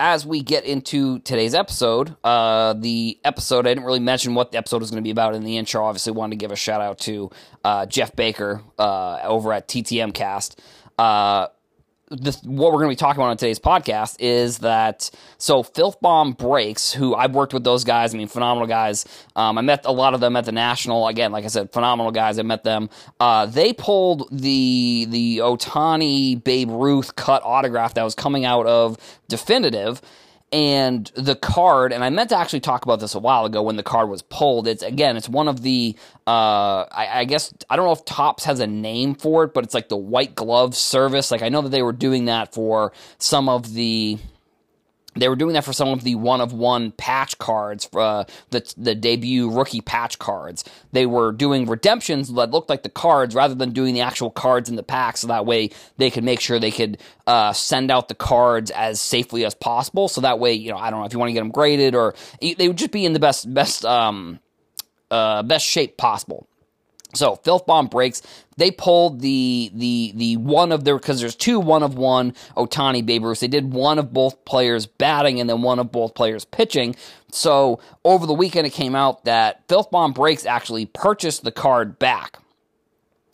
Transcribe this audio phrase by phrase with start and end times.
[0.00, 4.56] as we get into today's episode, uh, the episode, I didn't really mention what the
[4.56, 5.84] episode was going to be about in the intro.
[5.84, 7.30] Obviously, wanted to give a shout out to
[7.62, 10.58] uh, Jeff Baker uh, over at TTM Cast.
[12.12, 16.00] This, what we're going to be talking about on today's podcast is that so Filth
[16.00, 18.12] Bomb Breaks, who I've worked with those guys.
[18.12, 19.04] I mean, phenomenal guys.
[19.36, 21.06] Um, I met a lot of them at the national.
[21.06, 22.40] Again, like I said, phenomenal guys.
[22.40, 22.90] I met them.
[23.20, 28.96] Uh, they pulled the the Ohtani Babe Ruth cut autograph that was coming out of
[29.28, 30.02] Definitive
[30.52, 33.76] and the card and i meant to actually talk about this a while ago when
[33.76, 34.66] the card was pulled.
[34.66, 35.96] It's again it's one of the
[36.26, 39.64] uh, I, I, guess i don't know if Topps has a name for it but
[39.64, 41.30] it's like the white glove service.
[41.30, 44.18] Like i know that they were doing that for some of the
[45.16, 48.72] they were doing that for some of the one of one patch cards, uh, the
[48.76, 50.64] the debut rookie patch cards.
[50.92, 54.68] They were doing redemptions that looked like the cards rather than doing the actual cards
[54.68, 58.08] in the pack, so that way they could make sure they could uh, send out
[58.08, 60.08] the cards as safely as possible.
[60.08, 61.94] So that way, you know, I don't know if you want to get them graded
[61.94, 64.38] or they would just be in the best best um,
[65.10, 66.46] uh, best shape possible.
[67.14, 68.22] So Filth Bomb breaks.
[68.60, 73.04] They pulled the the the one of their because there's two one of one Ohtani
[73.04, 73.40] Babe Ruth.
[73.40, 76.94] They did one of both players batting and then one of both players pitching.
[77.32, 81.98] So over the weekend it came out that Filth Bomb breaks actually purchased the card
[81.98, 82.38] back.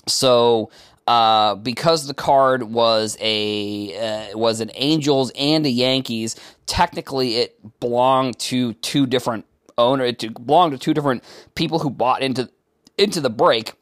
[0.07, 0.71] So
[1.09, 7.81] uh, because the card was a uh, was an Angels and a Yankees, technically it
[7.81, 9.45] belonged to two different
[9.77, 10.05] owner.
[10.05, 11.25] It belonged to two different
[11.57, 12.49] people who bought into
[12.97, 13.75] into the break,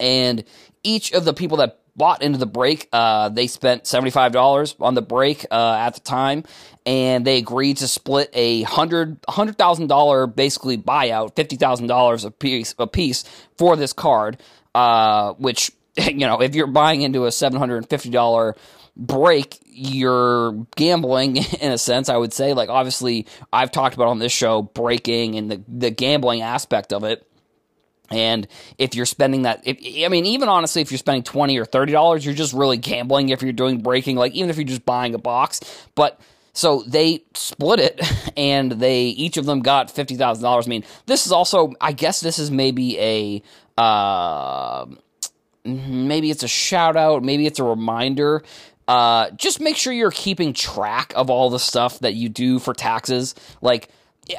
[0.00, 0.44] and
[0.82, 4.74] each of the people that bought into the break, uh, they spent seventy five dollars
[4.80, 6.44] on the break uh, at the time,
[6.84, 12.24] and they agreed to split a hundred hundred thousand dollar basically buyout, fifty thousand dollars
[12.24, 13.24] a piece a piece
[13.56, 14.40] for this card,
[14.74, 18.56] uh, which you know if you're buying into a seven hundred and fifty dollar
[18.96, 22.08] break you're gambling in a sense.
[22.08, 25.90] I would say like obviously i've talked about on this show breaking and the, the
[25.90, 27.26] gambling aspect of it
[28.10, 28.46] and
[28.78, 31.92] if you're spending that, if, I mean, even honestly, if you're spending twenty or thirty
[31.92, 33.30] dollars, you're just really gambling.
[33.30, 35.60] If you're doing breaking, like even if you're just buying a box,
[35.94, 36.20] but
[36.52, 38.00] so they split it,
[38.36, 40.66] and they each of them got fifty thousand dollars.
[40.66, 43.42] I mean, this is also, I guess, this is maybe a,
[43.80, 44.86] uh,
[45.64, 48.42] maybe it's a shout out, maybe it's a reminder.
[48.86, 52.74] Uh, just make sure you're keeping track of all the stuff that you do for
[52.74, 53.88] taxes, like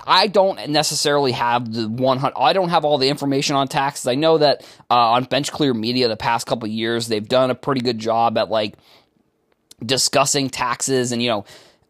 [0.05, 4.07] I don't necessarily have the 100 I don't have all the information on taxes.
[4.07, 7.55] I know that uh, on Bench Clear Media the past couple years they've done a
[7.55, 8.75] pretty good job at like
[9.85, 11.45] discussing taxes and you know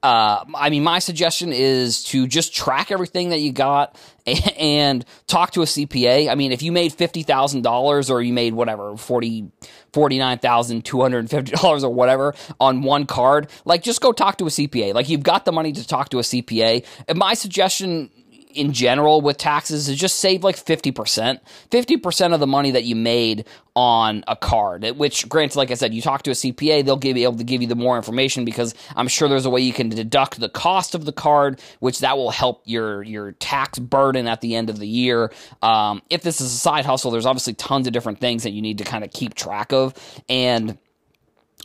[0.05, 3.99] uh, I mean, my suggestion is to just track everything that you got
[4.59, 6.29] and talk to a CPA.
[6.29, 9.49] I mean, if you made fifty thousand dollars or you made whatever forty
[9.95, 14.01] forty nine thousand two hundred and fifty dollars or whatever on one card, like just
[14.01, 14.93] go talk to a CPA.
[14.93, 16.85] Like you've got the money to talk to a CPA.
[17.07, 18.11] And my suggestion
[18.55, 21.39] in general with taxes is just save like 50%.
[21.71, 23.45] 50% of the money that you made
[23.75, 27.23] on a card, which granted, like I said, you talk to a CPA, they'll be
[27.23, 29.89] able to give you the more information because I'm sure there's a way you can
[29.89, 34.39] deduct the cost of the card, which that will help your, your tax burden at
[34.39, 35.31] the end of the year.
[35.61, 38.61] Um, if this is a side hustle, there's obviously tons of different things that you
[38.61, 39.93] need to kind of keep track of.
[40.29, 40.77] And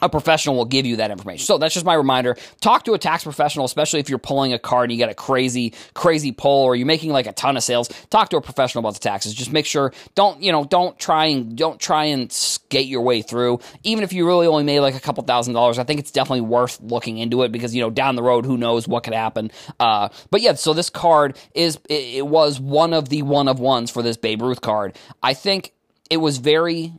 [0.02, 1.44] a professional will give you that information.
[1.44, 2.36] So that's just my reminder.
[2.60, 5.14] Talk to a tax professional, especially if you're pulling a card and you get a
[5.14, 7.88] crazy, crazy pull or you're making like a ton of sales.
[8.10, 9.34] Talk to a professional about the taxes.
[9.34, 13.22] Just make sure don't, you know, don't try and don't try and skate your way
[13.22, 13.60] through.
[13.82, 16.42] Even if you really only made like a couple thousand dollars, I think it's definitely
[16.42, 19.50] worth looking into it because, you know, down the road, who knows what could happen.
[19.78, 23.60] Uh, but yeah, so this card is, it, it was one of the one of
[23.60, 24.96] ones for this Babe Ruth card.
[25.22, 25.72] I think
[26.08, 26.92] it was very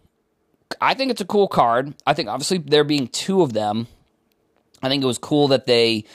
[0.79, 1.93] I think it's a cool card.
[2.05, 3.87] I think obviously there being two of them,
[4.81, 6.05] I think it was cool that they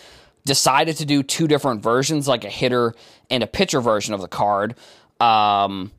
[0.45, 2.95] decided to do two different versions, like a hitter
[3.31, 4.77] and a pitcher version of the card.
[5.21, 5.91] Um,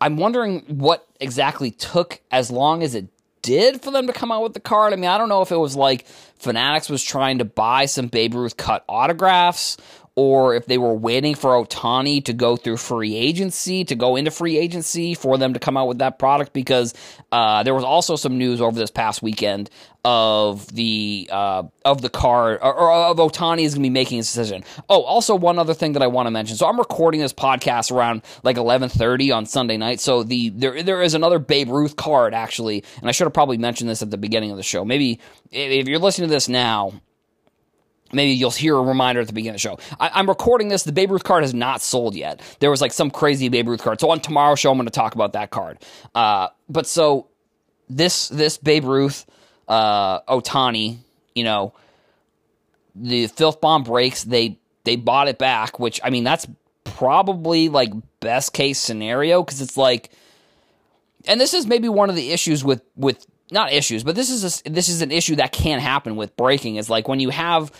[0.00, 3.08] I'm wondering what exactly took as long as it
[3.42, 4.92] did for them to come out with the card.
[4.92, 6.06] I mean, I don't know if it was like
[6.38, 9.76] Fanatics was trying to buy some Babe Ruth cut autographs
[10.16, 14.30] or if they were waiting for Ohtani to go through free agency, to go into
[14.30, 16.94] free agency for them to come out with that product, because
[17.32, 19.68] uh, there was also some news over this past weekend
[20.06, 24.16] of the uh, of the card or, or of Ohtani is going to be making
[24.18, 24.64] his decision.
[24.88, 26.56] Oh, also one other thing that I want to mention.
[26.56, 30.00] So I'm recording this podcast around like 11:30 on Sunday night.
[30.00, 33.58] So the there there is another Babe Ruth card actually, and I should have probably
[33.58, 34.84] mentioned this at the beginning of the show.
[34.84, 35.20] Maybe
[35.50, 36.92] if you're listening to this now
[38.12, 39.78] maybe you'll hear a reminder at the beginning of the show.
[39.98, 40.84] I, am recording this.
[40.84, 42.40] The Babe Ruth card has not sold yet.
[42.60, 44.00] There was like some crazy Babe Ruth card.
[44.00, 45.78] So on tomorrow's show, I'm going to talk about that card.
[46.14, 47.28] Uh, but so
[47.88, 49.26] this this Babe Ruth
[49.68, 50.98] uh, Ohtani,
[51.34, 51.74] you know,
[52.94, 54.24] the filth bomb breaks.
[54.24, 56.46] They they bought it back, which I mean that's
[56.84, 60.10] probably like best case scenario because it's like,
[61.26, 64.62] and this is maybe one of the issues with with not issues, but this is
[64.66, 67.70] a, this is an issue that can happen with breaking is like when you have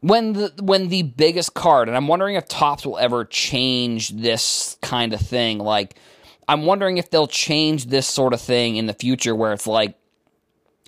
[0.00, 4.76] when the when the biggest card, and I'm wondering if Topps will ever change this
[4.80, 5.58] kind of thing.
[5.58, 5.96] Like,
[6.46, 9.96] I'm wondering if they'll change this sort of thing in the future, where it's like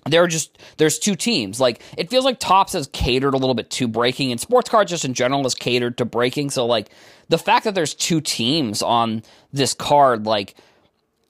[0.09, 1.59] there are just there's two teams.
[1.59, 4.89] Like it feels like Topps has catered a little bit to breaking, and sports cards
[4.89, 6.49] just in general has catered to breaking.
[6.49, 6.89] So like
[7.29, 10.55] the fact that there's two teams on this card, like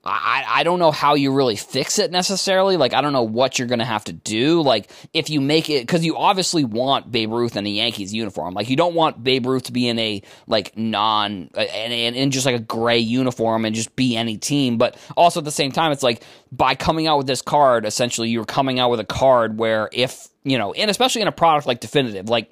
[0.03, 2.75] I, I don't know how you really fix it necessarily.
[2.75, 4.61] Like, I don't know what you're going to have to do.
[4.63, 8.55] Like, if you make it, because you obviously want Babe Ruth in the Yankees uniform.
[8.55, 12.31] Like, you don't want Babe Ruth to be in a, like, non, uh, and in
[12.31, 14.79] just like a gray uniform and just be any team.
[14.79, 18.29] But also at the same time, it's like by coming out with this card, essentially,
[18.29, 21.67] you're coming out with a card where if, you know, and especially in a product
[21.67, 22.51] like Definitive, like,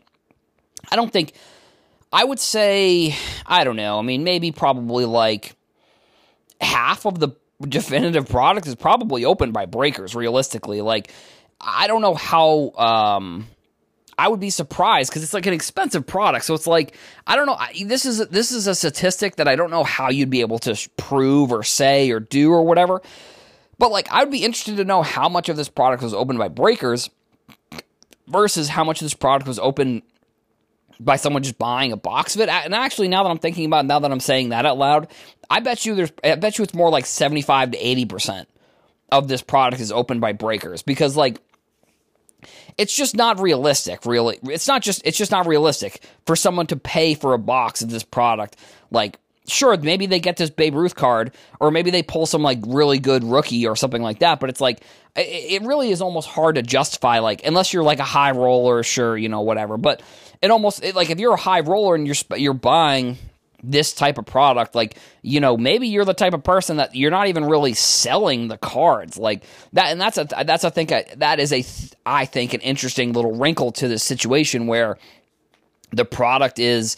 [0.91, 1.33] I don't think,
[2.13, 3.97] I would say, I don't know.
[3.97, 5.55] I mean, maybe probably like,
[6.61, 7.29] half of the
[7.67, 11.11] definitive product is probably opened by breakers realistically like
[11.59, 13.47] i don't know how um
[14.19, 16.43] I would be surprised because it's like an expensive product.
[16.43, 16.93] So it's like
[17.25, 17.57] I don't know.
[17.85, 20.89] This is this is a statistic that I don't know how you'd be able to
[20.97, 23.01] prove or say or do or whatever.
[23.77, 26.37] But like I would be interested to know how much of this product was opened
[26.37, 27.09] by breakers
[28.27, 30.01] versus how much of this product was opened
[30.99, 32.49] by someone just buying a box of it.
[32.49, 35.07] And actually, now that I'm thinking about, it, now that I'm saying that out loud,
[35.49, 38.49] I bet you there's, I bet you it's more like 75 to 80 percent
[39.11, 41.41] of this product is opened by breakers because like
[42.77, 46.75] it's just not realistic really it's not just it's just not realistic for someone to
[46.75, 48.55] pay for a box of this product
[48.91, 49.17] like
[49.47, 52.99] sure maybe they get this babe ruth card or maybe they pull some like really
[52.99, 54.81] good rookie or something like that but it's like
[55.15, 59.17] it really is almost hard to justify like unless you're like a high roller sure
[59.17, 60.01] you know whatever but
[60.41, 63.17] it almost it, like if you're a high roller and you're you're buying
[63.61, 67.11] this type of product like you know maybe you're the type of person that you're
[67.11, 69.43] not even really selling the cards like
[69.73, 71.65] that and that's a that's I think a, that is a
[72.05, 74.97] I think an interesting little wrinkle to this situation where
[75.91, 76.95] the product is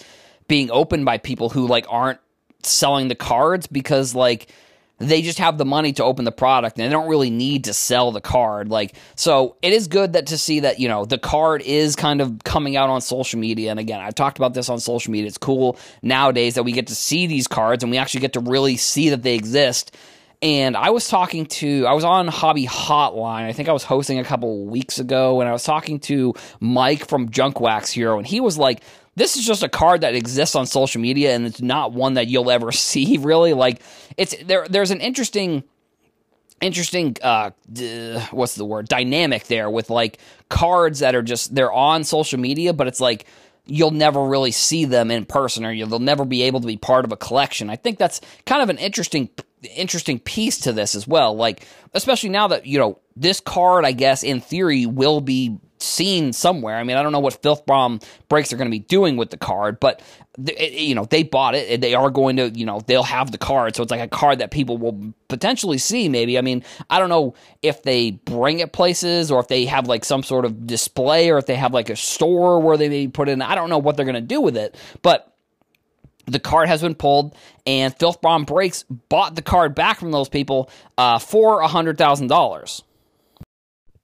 [0.48, 2.20] being opened by people who like aren't
[2.62, 4.54] selling the cards because like
[5.02, 7.74] they just have the money to open the product and they don't really need to
[7.74, 8.70] sell the card.
[8.70, 12.22] Like so it is good that to see that you know the card is kind
[12.22, 13.72] of coming out on social media.
[13.72, 15.28] And again i've talked about this on social media.
[15.28, 18.40] It's cool nowadays that we get to see these cards and we actually get to
[18.40, 19.96] really see that they exist.
[20.44, 23.44] And I was talking to, I was on Hobby Hotline.
[23.44, 27.08] I think I was hosting a couple weeks ago, and I was talking to Mike
[27.08, 28.82] from Junk Wax Hero, and he was like,
[29.16, 32.28] this is just a card that exists on social media and it's not one that
[32.28, 33.54] you'll ever see really.
[33.54, 33.82] Like
[34.18, 35.64] it's there there's an interesting
[36.62, 37.52] interesting uh
[38.32, 38.88] what's the word?
[38.88, 40.20] Dynamic there with like
[40.50, 43.26] cards that are just they're on social media but it's like
[43.66, 47.06] you'll never really see them in person or you'll never be able to be part
[47.06, 47.70] of a collection.
[47.70, 49.30] I think that's kind of an interesting
[49.76, 51.36] interesting piece to this as well.
[51.36, 56.34] Like especially now that you know this card i guess in theory will be seen
[56.34, 56.78] somewhere.
[56.78, 58.00] I mean, I don't know what Filth Bomb
[58.30, 60.02] breaks are going to be doing with the card, but
[60.48, 61.82] it, you know they bought it.
[61.82, 64.40] They are going to, you know, they'll have the card, so it's like a card
[64.40, 66.10] that people will potentially see.
[66.10, 66.38] Maybe.
[66.38, 70.06] I mean, I don't know if they bring it places or if they have like
[70.06, 73.30] some sort of display or if they have like a store where they maybe put
[73.30, 73.42] it in.
[73.42, 75.28] I don't know what they're going to do with it, but.
[76.28, 80.30] The card has been pulled, and Filth Bomb Breaks bought the card back from those
[80.30, 82.84] people uh, for hundred thousand dollars.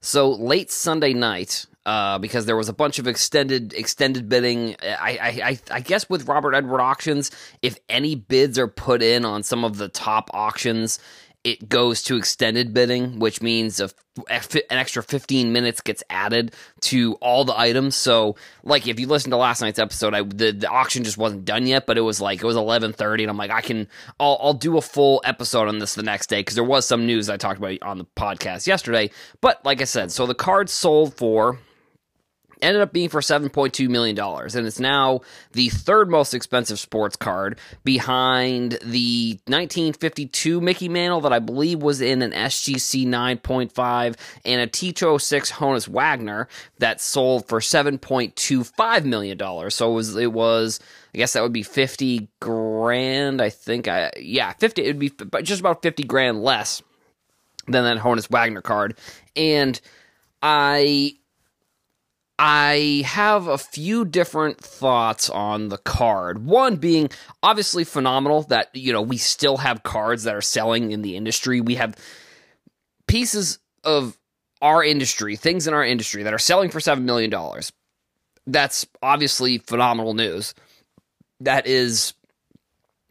[0.01, 4.75] So late Sunday night, uh, because there was a bunch of extended extended bidding.
[4.81, 9.43] I, I I guess with Robert Edward auctions, if any bids are put in on
[9.43, 10.99] some of the top auctions,
[11.47, 13.89] it goes to extended bidding, which means a,
[14.29, 17.95] an extra 15 minutes gets added to all the items.
[17.95, 21.45] So, like if you listen to last night's episode, I the, the auction just wasn't
[21.45, 23.87] done yet, but it was like it was 11:30, and I'm like, I can,
[24.19, 27.05] I'll, I'll do a full episode on this the next day because there was some
[27.05, 29.09] news I talked about on the podcast yesterday.
[29.39, 31.59] But like I said, so the cards sold for
[32.61, 34.17] ended up being for $7.2 million.
[34.19, 35.21] And it's now
[35.51, 42.01] the third most expensive sports card behind the 1952 Mickey Mantle that I believe was
[42.01, 46.47] in an SGC 9.5 and a T206 Honus Wagner
[46.79, 49.37] that sold for $7.25 million.
[49.69, 50.79] So it was, it was,
[51.13, 53.41] I guess that would be 50 grand.
[53.41, 55.11] I think I, yeah, 50, it would be
[55.43, 56.81] just about 50 grand less
[57.67, 58.97] than that Honus Wagner card.
[59.35, 59.79] And
[60.41, 61.13] I
[62.39, 66.45] I have a few different thoughts on the card.
[66.45, 67.09] One being
[67.41, 71.61] obviously phenomenal that, you know, we still have cards that are selling in the industry.
[71.61, 71.95] We have
[73.07, 74.17] pieces of
[74.61, 77.33] our industry, things in our industry that are selling for $7 million.
[78.45, 80.53] that's obviously phenomenal news.
[81.39, 82.13] That is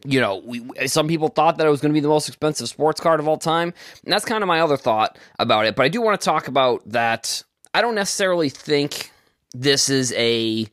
[0.05, 2.69] you know, we, some people thought that it was going to be the most expensive
[2.69, 3.75] sports card of all time.
[4.05, 5.75] And that's kind of my other thought about it.
[5.75, 7.43] But I do want to talk about that.
[7.75, 9.11] I don't necessarily think
[9.55, 10.67] this is a.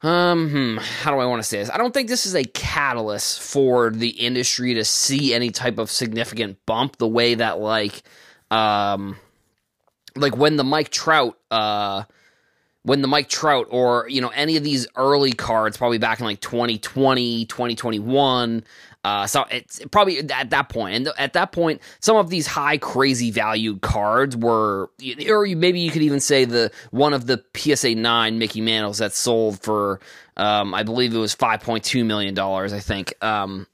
[0.00, 1.70] Um, hmm, how do I want to say this?
[1.70, 5.90] I don't think this is a catalyst for the industry to see any type of
[5.90, 8.02] significant bump the way that, like,
[8.52, 9.16] um,
[10.14, 12.04] like when the Mike Trout, uh,
[12.82, 16.26] when the Mike Trout or, you know, any of these early cards, probably back in
[16.26, 18.64] like 2020, 2021,
[19.04, 22.76] uh, so it's probably at that point, and at that point, some of these high,
[22.76, 24.90] crazy valued cards were,
[25.28, 29.12] or maybe you could even say the one of the PSA nine Mickey Mantles that
[29.12, 30.00] sold for,
[30.36, 32.72] um, I believe it was five point two million dollars.
[32.72, 33.14] I think.
[33.22, 33.66] Um,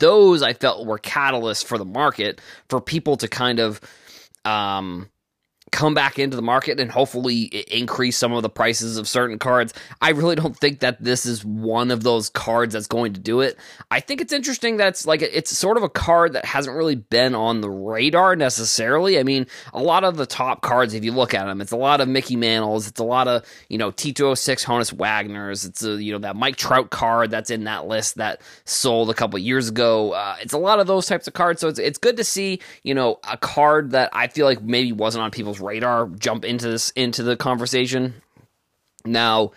[0.00, 3.80] those I felt were catalysts for the market for people to kind of,
[4.44, 5.10] um,
[5.74, 9.74] come back into the market and hopefully increase some of the prices of certain cards.
[10.00, 13.40] I really don't think that this is one of those cards that's going to do
[13.40, 13.58] it.
[13.90, 17.34] I think it's interesting that's like it's sort of a card that hasn't really been
[17.34, 19.18] on the radar necessarily.
[19.18, 21.76] I mean, a lot of the top cards, if you look at them, it's a
[21.76, 26.00] lot of Mickey Mantles, it's a lot of you know T206 Honus Wagner's, it's a
[26.00, 29.68] you know that Mike Trout card that's in that list that sold a couple years
[29.68, 30.12] ago.
[30.12, 32.60] Uh, it's a lot of those types of cards, so it's it's good to see
[32.84, 36.68] you know a card that I feel like maybe wasn't on people's radar jump into
[36.68, 38.14] this into the conversation.
[39.04, 39.52] Now,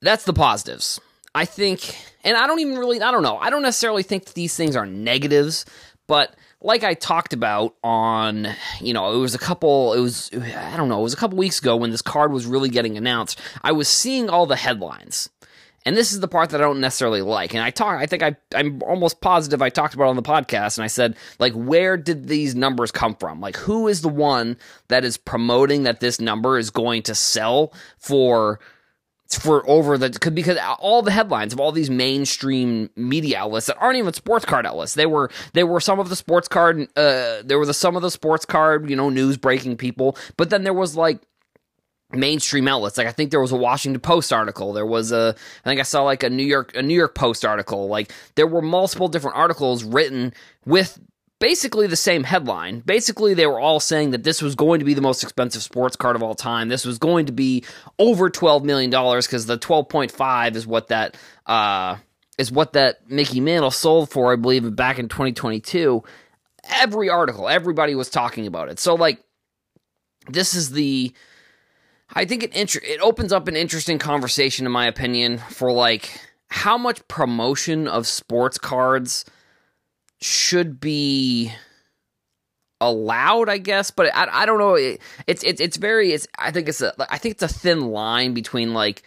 [0.00, 1.00] that's the positives.
[1.34, 4.34] I think, and I don't even really, I don't know, I don't necessarily think that
[4.34, 5.64] these things are negatives,
[6.06, 8.48] but like I talked about on,
[8.80, 11.38] you know, it was a couple, it was, I don't know, it was a couple
[11.38, 13.40] weeks ago when this card was really getting announced.
[13.62, 15.30] I was seeing all the headlines
[15.84, 17.54] and this is the part that I don't necessarily like.
[17.54, 20.78] And I talk, I think I, I'm almost positive I talked about on the podcast,
[20.78, 23.40] and I said, like, where did these numbers come from?
[23.40, 24.56] Like, who is the one
[24.88, 28.60] that is promoting that this number is going to sell for?
[29.30, 33.96] For over the because all the headlines of all these mainstream media outlets that aren't
[33.96, 37.58] even sports card outlets they were they were some of the sports card uh there
[37.58, 40.74] were the some of the sports card you know news breaking people but then there
[40.74, 41.22] was like
[42.12, 42.98] mainstream outlets.
[42.98, 44.72] Like i think there was a washington post article.
[44.72, 47.44] There was a i think i saw like a new york a new york post
[47.44, 47.88] article.
[47.88, 50.32] Like there were multiple different articles written
[50.66, 50.98] with
[51.38, 52.80] basically the same headline.
[52.80, 55.96] Basically they were all saying that this was going to be the most expensive sports
[55.96, 56.68] card of all time.
[56.68, 57.64] This was going to be
[57.98, 61.16] over 12 million dollars because the 12.5 is what that
[61.46, 61.96] uh
[62.38, 66.02] is what that mickey mantle sold for i believe back in 2022
[66.70, 68.78] every article everybody was talking about it.
[68.78, 69.22] So like
[70.28, 71.12] this is the
[72.14, 76.20] I think it inter- it opens up an interesting conversation, in my opinion, for like
[76.48, 79.24] how much promotion of sports cards
[80.20, 81.52] should be
[82.80, 83.90] allowed, I guess.
[83.90, 84.74] But I, I don't know.
[84.74, 86.12] It, it's it's it's very.
[86.12, 89.02] It's I think it's a I think it's a thin line between like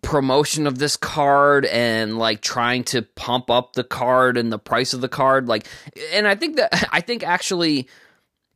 [0.00, 4.94] promotion of this card and like trying to pump up the card and the price
[4.94, 5.66] of the card like
[6.12, 7.88] and i think that i think actually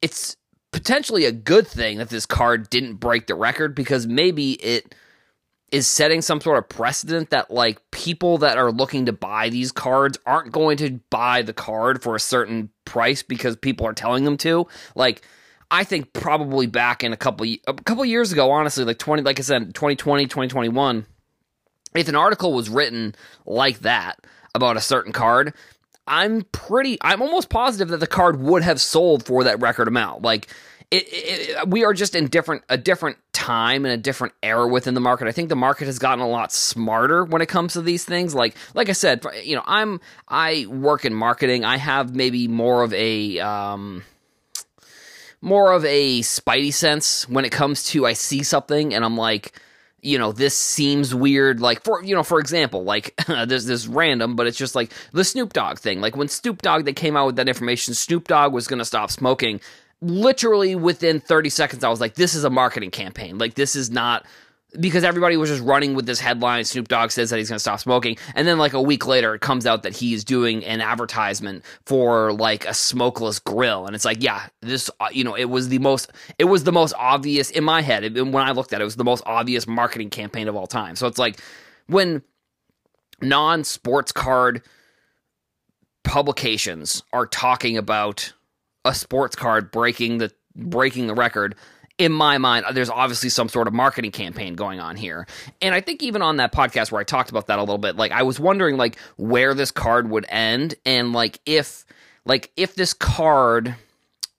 [0.01, 0.37] it's
[0.75, 4.93] potentially a good thing that this card didn't break the record because maybe it
[5.71, 9.71] is setting some sort of precedent that like people that are looking to buy these
[9.71, 14.25] cards aren't going to buy the card for a certain price because people are telling
[14.25, 14.67] them to.
[14.97, 15.23] Like
[15.71, 19.39] I think probably back in a couple a couple years ago honestly like 20 like
[19.39, 21.07] I said 2020 2021
[21.95, 23.15] if an article was written
[23.47, 24.19] like that
[24.57, 25.55] about a certain card
[26.07, 30.23] I'm pretty, I'm almost positive that the card would have sold for that record amount.
[30.23, 30.49] Like,
[30.91, 34.95] it, it, we are just in different a different time and a different era within
[34.95, 35.27] the market.
[35.27, 38.35] I think the market has gotten a lot smarter when it comes to these things.
[38.35, 41.65] Like like I said, you know, I'm I work in marketing.
[41.65, 44.05] I have maybe more of a um,
[45.41, 49.59] more of a spidey sense when it comes to I see something and I'm like,
[50.05, 51.61] you know, this seems weird.
[51.61, 55.25] Like for you know, for example, like there's this random, but it's just like the
[55.25, 56.01] Snoop Dogg thing.
[56.01, 58.85] Like when Snoop Dogg they came out with that information, Snoop Dogg was going to
[58.85, 59.61] stop smoking.
[60.03, 63.39] Literally within 30 seconds, I was like, this is a marketing campaign.
[63.39, 64.27] Like this is not
[64.81, 66.65] because everybody was just running with this headline.
[66.65, 69.35] Snoop Dogg says that he's going to stop smoking, and then like a week later,
[69.35, 74.05] it comes out that he's doing an advertisement for like a smokeless grill, and it's
[74.05, 77.51] like, yeah, this, uh, you know, it was the most, it was the most obvious
[77.51, 78.05] in my head.
[78.05, 80.67] It, when I looked at it, it was the most obvious marketing campaign of all
[80.67, 80.97] time.
[80.97, 81.41] So it's like
[81.87, 82.23] when
[83.21, 84.63] non-sports card
[86.03, 88.33] publications are talking about
[88.85, 91.55] a sports card breaking the breaking the record
[91.99, 95.27] in my mind, there's obviously some sort of marketing campaign going on here.
[95.63, 97.97] And I think even on that podcast where I talked about that a little bit,
[97.97, 101.85] like I was wondering like where this card would end and like if
[102.25, 103.77] like if this card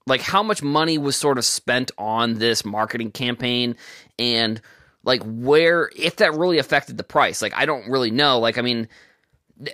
[0.07, 3.75] like how much money was sort of spent on this marketing campaign
[4.19, 4.61] and
[5.03, 8.61] like where if that really affected the price like i don't really know like i
[8.61, 8.87] mean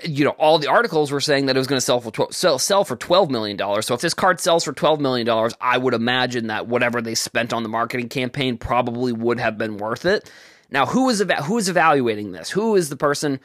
[0.03, 2.35] you know all the articles were saying that it was going to sell for 12,
[2.35, 3.87] sell, sell for 12 million dollars.
[3.87, 7.15] So if this card sells for 12 million dollars i would imagine that whatever they
[7.15, 10.31] spent on the marketing campaign probably would have been worth it.
[10.69, 12.49] Now who is eva- who is evaluating this?
[12.51, 13.39] Who is the person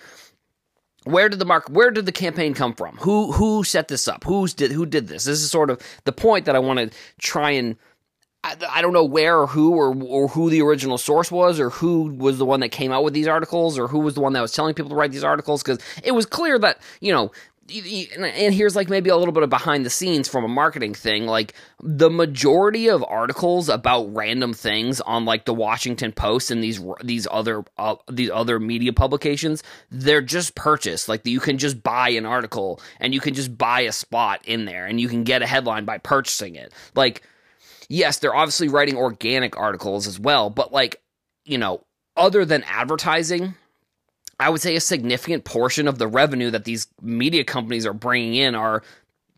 [1.05, 2.97] where did the mark where did the campaign come from?
[2.99, 4.25] Who who set this up?
[4.25, 5.25] Who's did who did this?
[5.25, 7.77] This is sort of the point that i want to try and
[8.71, 12.15] I, don't know where or who or, or who the original source was or who
[12.15, 14.41] was the one that came out with these articles or who was the one that
[14.41, 17.33] was telling people to write these articles because it was clear that you know
[17.69, 21.27] and here's like maybe a little bit of behind the scenes from a marketing thing
[21.27, 26.81] like the majority of articles about random things on like the Washington Post and these
[27.03, 32.11] these other uh, these other media publications they're just purchased like you can just buy
[32.11, 35.43] an article and you can just buy a spot in there and you can get
[35.43, 36.73] a headline by purchasing it.
[36.95, 37.23] Like
[37.89, 41.01] yes they're obviously writing organic articles as well but like
[41.45, 41.83] you know
[42.17, 43.55] other than advertising
[44.39, 48.35] I would say a significant portion of the revenue that these media companies are bringing
[48.35, 48.83] in are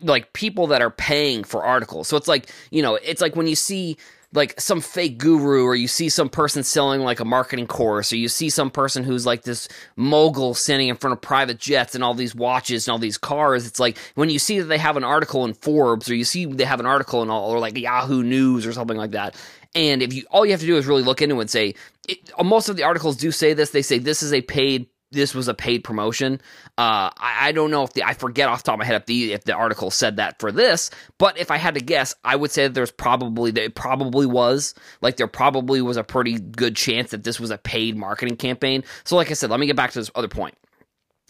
[0.01, 2.07] like people that are paying for articles.
[2.07, 3.97] So it's like, you know, it's like when you see
[4.33, 8.17] like some fake guru or you see some person selling like a marketing course or
[8.17, 12.03] you see some person who's like this mogul standing in front of private jets and
[12.03, 14.97] all these watches and all these cars it's like when you see that they have
[14.97, 17.77] an article in Forbes or you see they have an article in all or like
[17.77, 19.35] Yahoo News or something like that
[19.73, 21.73] and if you all you have to do is really look into it and say
[22.07, 25.33] it, most of the articles do say this they say this is a paid this
[25.33, 26.41] was a paid promotion.
[26.77, 28.95] Uh, I, I, don't know if the I forget off the top of my head
[28.95, 32.15] if the if the article said that for this, but if I had to guess,
[32.23, 36.03] I would say that there's probably that it probably was like there probably was a
[36.03, 38.83] pretty good chance that this was a paid marketing campaign.
[39.03, 40.55] So, like I said, let me get back to this other point.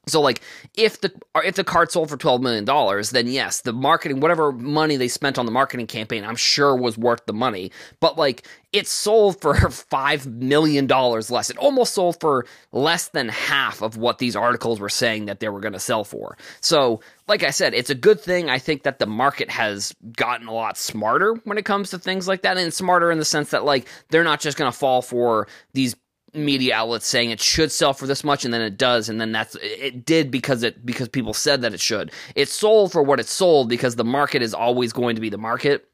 [0.07, 0.41] So like
[0.75, 1.11] if the
[1.43, 5.07] if the card sold for 12 million dollars then yes the marketing whatever money they
[5.07, 7.71] spent on the marketing campaign I'm sure was worth the money.
[7.99, 11.49] But like it sold for 5 million dollars less.
[11.49, 15.49] It almost sold for less than half of what these articles were saying that they
[15.49, 16.37] were going to sell for.
[16.61, 18.49] So like I said it's a good thing.
[18.49, 22.27] I think that the market has gotten a lot smarter when it comes to things
[22.27, 25.01] like that and smarter in the sense that like they're not just going to fall
[25.01, 25.95] for these
[26.33, 29.31] media outlets saying it should sell for this much and then it does and then
[29.31, 32.11] that's it did because it because people said that it should.
[32.35, 35.37] It sold for what it sold because the market is always going to be the
[35.37, 35.87] market.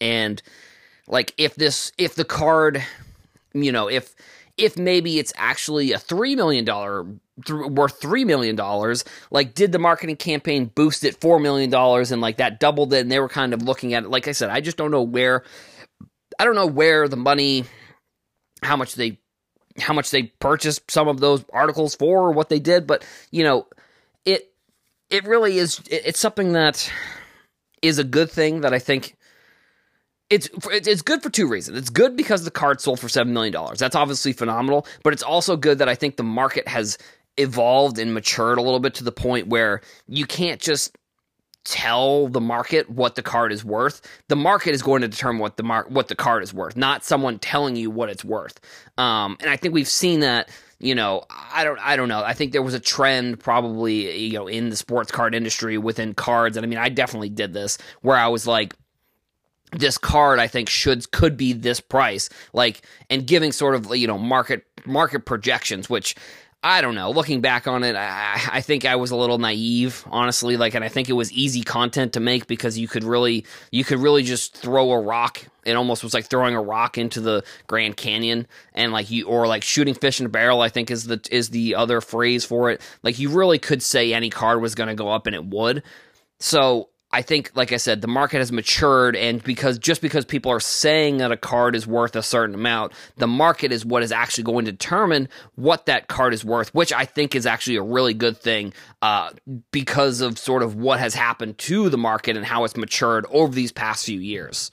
[0.00, 0.42] And
[1.06, 2.82] like if this if the card
[3.54, 4.14] you know if
[4.56, 7.06] if maybe it's actually a three million dollar
[7.48, 12.20] worth three million dollars like did the marketing campaign boost it four million dollars and
[12.20, 14.50] like that doubled it and they were kind of looking at it like i said
[14.50, 15.42] i just don't know where
[16.38, 17.64] i don't know where the money
[18.62, 19.18] how much they
[19.78, 23.44] how much they purchased some of those articles for or what they did, but you
[23.44, 23.66] know,
[24.24, 24.52] it
[25.10, 26.90] it really is it's something that
[27.82, 29.16] is a good thing that I think
[30.30, 31.76] it's it's good for two reasons.
[31.78, 33.78] It's good because the card sold for seven million dollars.
[33.78, 36.96] That's obviously phenomenal, but it's also good that I think the market has
[37.36, 40.96] evolved and matured a little bit to the point where you can't just
[41.64, 44.02] tell the market what the card is worth.
[44.28, 47.04] The market is going to determine what the mar- what the card is worth, not
[47.04, 48.58] someone telling you what it's worth.
[48.98, 50.48] Um, and I think we've seen that.
[50.78, 52.24] You know, I don't, I don't know.
[52.24, 56.12] I think there was a trend probably, you know, in the sports card industry within
[56.12, 58.74] cards, and I mean, I definitely did this where I was like,
[59.70, 64.08] this card I think should could be this price, like, and giving sort of you
[64.08, 66.16] know market market projections, which
[66.64, 67.10] I don't know.
[67.10, 70.56] Looking back on it, I, I, think I was a little naive, honestly.
[70.56, 73.82] Like, and I think it was easy content to make because you could really, you
[73.82, 75.44] could really just throw a rock.
[75.64, 79.48] It almost was like throwing a rock into the Grand Canyon, and like you, or
[79.48, 80.60] like shooting fish in a barrel.
[80.60, 82.80] I think is the is the other phrase for it.
[83.02, 85.82] Like, you really could say any card was going to go up, and it would.
[86.38, 90.50] So I think, like I said, the market has matured, and because just because people
[90.50, 94.12] are saying that a card is worth a certain amount, the market is what is
[94.12, 97.82] actually going to determine what that card is worth, which I think is actually a
[97.82, 98.72] really good thing
[99.02, 99.30] uh,
[99.72, 103.54] because of sort of what has happened to the market and how it's matured over
[103.54, 104.70] these past few years.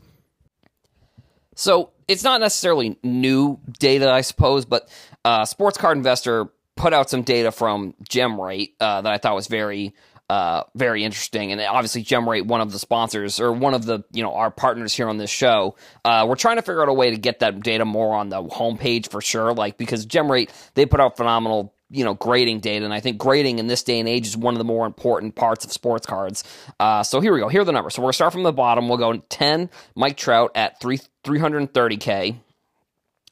[1.55, 4.89] So it's not necessarily new data, I suppose, but
[5.25, 6.47] uh, Sports Card Investor
[6.77, 9.93] put out some data from GemRate uh, that I thought was very
[10.29, 11.51] uh, very interesting.
[11.51, 14.93] And obviously, GemRate, one of the sponsors or one of the you know our partners
[14.93, 17.61] here on this show, uh, we're trying to figure out a way to get that
[17.61, 19.53] data more on the homepage for sure.
[19.53, 23.57] Like because GemRate, they put out phenomenal you know grading data, and I think grading
[23.57, 26.43] in this day and age is one of the more important parts of sports cards.
[26.79, 27.47] Uh, so here we go.
[27.47, 27.95] Here are the numbers.
[27.95, 28.87] So we're gonna start from the bottom.
[28.87, 29.69] We'll go ten.
[29.95, 32.39] Mike Trout at three three hundred thirty k.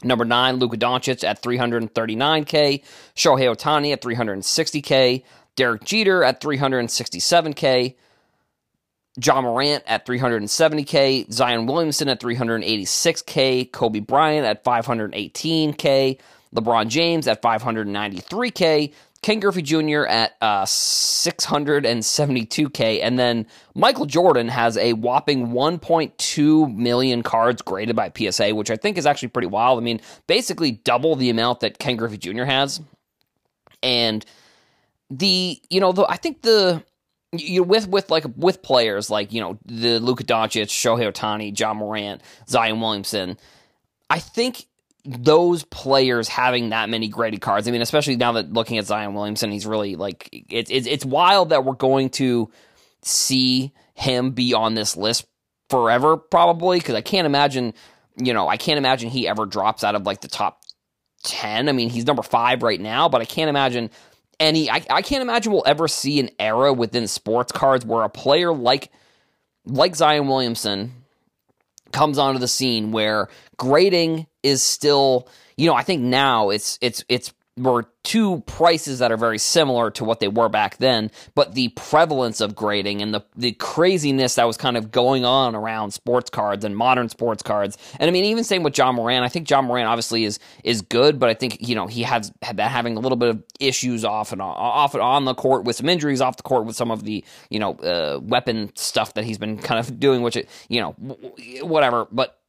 [0.04, 2.84] Number nine, Luka Doncic at 339K.
[3.16, 5.24] Shohei Ohtani at 360K.
[5.58, 7.96] Derek Jeter at 367K.
[9.24, 16.20] Ja Morant at 370K, Zion Williamson at 386K, Kobe Bryant at 518K,
[16.56, 18.94] LeBron James at 593K,
[19.24, 20.06] Ken Griffey Jr.
[20.06, 28.12] at uh, 672K, and then Michael Jordan has a whopping 1.2 million cards graded by
[28.16, 29.80] PSA, which I think is actually pretty wild.
[29.80, 32.44] I mean, basically double the amount that Ken Griffey Jr.
[32.44, 32.82] has.
[33.82, 34.24] And
[35.10, 36.84] the, you know, the, I think the,
[37.34, 41.74] you with with like with players like you know the Luka Doncic, Shohei Ohtani, Ja
[41.74, 43.38] Morant, Zion Williamson.
[44.10, 44.66] I think
[45.06, 47.68] those players having that many graded cards.
[47.68, 51.06] I mean, especially now that looking at Zion Williamson, he's really like it's it's it's
[51.06, 52.50] wild that we're going to
[53.02, 55.26] see him be on this list
[55.70, 57.74] forever, probably because I can't imagine.
[58.20, 60.64] You know, I can't imagine he ever drops out of like the top
[61.24, 61.70] 10.
[61.70, 63.92] I mean, he's number five right now, but I can't imagine
[64.40, 68.10] any I, I can't imagine we'll ever see an era within sports cards where a
[68.10, 68.92] player like
[69.66, 70.92] like Zion Williamson
[71.92, 77.04] comes onto the scene where grading is still you know I think now it's it's
[77.10, 81.56] it's were two prices that are very similar to what they were back then, but
[81.56, 85.92] the prevalence of grading and the, the craziness that was kind of going on around
[85.92, 87.78] sports cards and modern sports cards.
[88.00, 89.24] And I mean, even same with John Moran.
[89.24, 92.32] I think John Moran obviously is is good, but I think you know he has
[92.32, 95.66] been having a little bit of issues off and on, off and on the court
[95.66, 99.16] with some injuries, off the court with some of the you know uh, weapon stuff
[99.16, 100.92] that he's been kind of doing, which it, you know
[101.62, 102.08] whatever.
[102.12, 102.40] But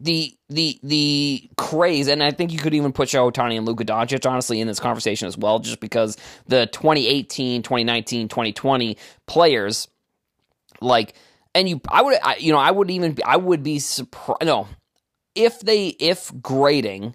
[0.00, 4.28] the the the craze, and I think you could even put Ohtani and Luka Doncic
[4.28, 9.88] honestly in this conversation as well, just because the 2018, 2019, 2020 players,
[10.80, 11.14] like,
[11.54, 14.42] and you, I would, I, you know, I would even, I would be surprised.
[14.44, 14.68] No,
[15.34, 17.14] if they, if grading,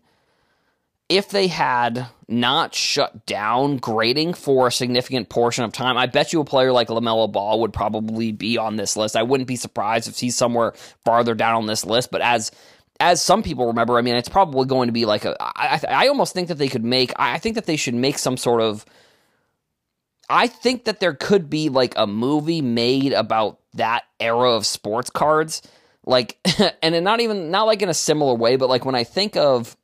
[1.10, 6.34] if they had not shut down grading for a significant portion of time, I bet
[6.34, 9.16] you a player like LaMelo Ball would probably be on this list.
[9.16, 12.52] I wouldn't be surprised if he's somewhere farther down on this list, but as
[13.00, 15.36] as some people remember, I mean, it's probably going to be like a.
[15.40, 17.12] I, I almost think that they could make.
[17.18, 18.86] I think that they should make some sort of.
[20.30, 25.10] I think that there could be like a movie made about that era of sports
[25.10, 25.62] cards,
[26.06, 26.38] like,
[26.82, 29.76] and not even not like in a similar way, but like when I think of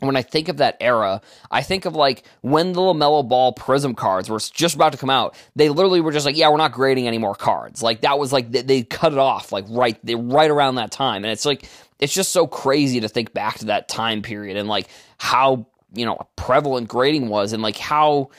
[0.00, 3.94] when I think of that era, I think of like when the LaMelo Ball Prism
[3.94, 5.34] cards were just about to come out.
[5.56, 7.82] They literally were just like, yeah, we're not grading any more cards.
[7.82, 10.92] Like that was like they, they cut it off like right they right around that
[10.92, 14.56] time, and it's like it's just so crazy to think back to that time period
[14.56, 18.30] and like how you know prevalent grading was and like how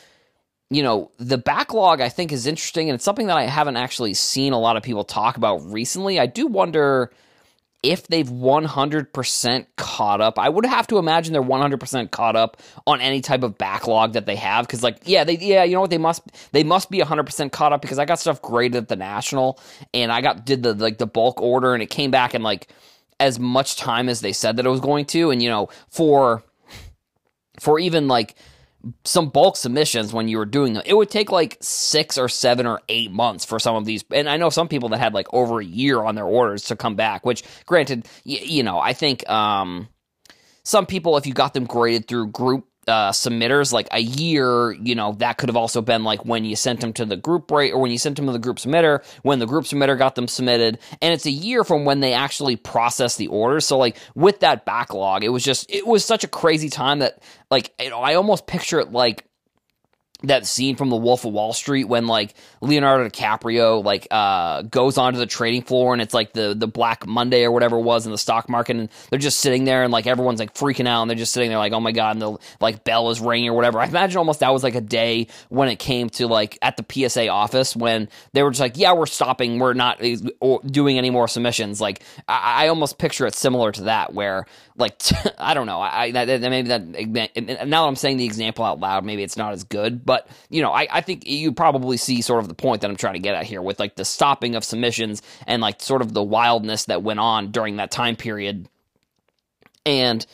[0.69, 4.13] you know the backlog I think is interesting and it's something that I haven't actually
[4.13, 6.19] seen a lot of people talk about recently.
[6.19, 7.11] I do wonder
[7.81, 10.37] if they've 100% caught up.
[10.37, 14.25] I would have to imagine they're 100% caught up on any type of backlog that
[14.25, 16.99] they have cuz like yeah, they yeah, you know what they must they must be
[16.99, 19.59] 100% caught up because I got stuff graded at the national
[19.93, 22.67] and I got did the like the bulk order and it came back and like
[23.19, 25.32] as much time as they said that it was going to.
[25.32, 26.43] And, you know, for
[27.60, 28.36] for even like
[29.03, 32.65] some bulk submissions when you were doing them, it would take like six or seven
[32.65, 34.03] or eight months for some of these.
[34.12, 36.75] And I know some people that had like over a year on their orders to
[36.75, 39.89] come back, which granted, y- you know, I think um,
[40.63, 44.95] some people, if you got them graded through group uh, submitters like a year, you
[44.95, 47.71] know, that could have also been like when you sent them to the group rate
[47.71, 50.28] or when you sent them to the group submitter, when the group submitter got them
[50.28, 50.80] submitted.
[51.02, 53.65] And it's a year from when they actually process the orders.
[53.65, 57.21] So, like, with that backlog, it was just, it was such a crazy time that,
[57.49, 59.25] like, know, I almost picture it like,
[60.23, 64.97] that scene from the Wolf of Wall Street when like Leonardo DiCaprio like uh goes
[64.97, 68.05] onto the trading floor and it's like the the Black Monday or whatever it was
[68.05, 71.03] in the stock market and they're just sitting there and like everyone's like freaking out
[71.03, 73.49] and they're just sitting there like oh my god and the like bell is ringing
[73.49, 73.79] or whatever.
[73.79, 77.10] I imagine almost that was like a day when it came to like at the
[77.10, 80.17] PSA office when they were just like yeah we're stopping we're not eh,
[80.65, 81.79] doing any more submissions.
[81.79, 85.01] Like I, I almost picture it similar to that where like
[85.38, 88.25] I don't know I that, that maybe that eh, eh, now that I'm saying the
[88.25, 91.51] example out loud maybe it's not as good but, you know, I, I think you
[91.51, 93.95] probably see sort of the point that I'm trying to get at here with like
[93.95, 97.91] the stopping of submissions and like sort of the wildness that went on during that
[97.91, 98.67] time period.
[99.85, 100.25] And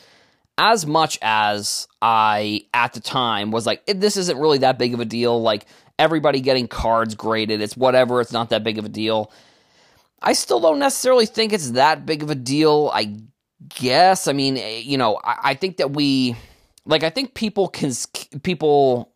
[0.56, 5.00] as much as I at the time was like, this isn't really that big of
[5.00, 5.66] a deal, like
[5.98, 9.30] everybody getting cards graded, it's whatever, it's not that big of a deal.
[10.22, 12.90] I still don't necessarily think it's that big of a deal.
[12.94, 13.18] I
[13.68, 14.26] guess.
[14.26, 16.34] I mean, eh, you know, I, I think that we,
[16.86, 17.92] like, I think people can,
[18.42, 19.12] people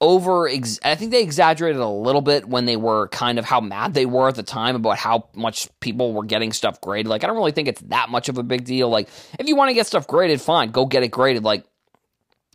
[0.00, 3.92] over I think they exaggerated a little bit when they were kind of how mad
[3.92, 7.08] they were at the time about how much people were getting stuff graded.
[7.08, 8.88] Like I don't really think it's that much of a big deal.
[8.88, 9.08] Like
[9.38, 11.64] if you want to get stuff graded, fine, go get it graded like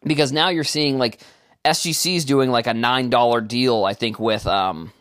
[0.04, 1.20] because now you're seeing like
[1.64, 4.92] SGC's doing like a $9 deal I think with um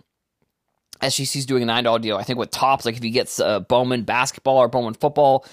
[1.04, 2.16] SGC's doing a nine dollar deal.
[2.16, 5.46] I think with Topps like if you get uh, Bowman basketball or Bowman football,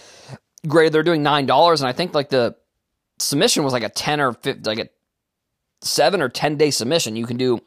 [0.68, 2.56] great, they're doing nine dollars, and I think like the
[3.20, 4.90] submission was like a ten or 50, like a
[5.82, 7.16] seven or ten day submission.
[7.16, 7.60] You can do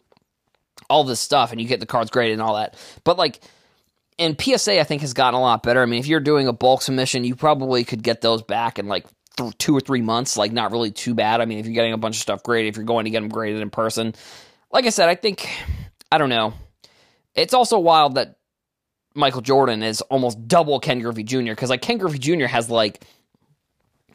[0.91, 2.77] all this stuff, and you get the cards graded and all that.
[3.05, 3.41] But like
[4.19, 5.83] and PSA, I think has gotten a lot better.
[5.83, 8.87] I mean, if you're doing a bulk submission, you probably could get those back in
[8.87, 10.37] like th- two or three months.
[10.37, 11.41] Like not really too bad.
[11.41, 13.21] I mean, if you're getting a bunch of stuff graded, if you're going to get
[13.21, 14.15] them graded in person,
[14.71, 15.49] like I said, I think
[16.13, 16.55] I don't know.
[17.35, 18.37] It's also wild that
[19.15, 21.51] Michael Jordan is almost double Ken Griffey Jr.
[21.51, 22.47] because like Ken Griffey Jr.
[22.47, 23.05] has like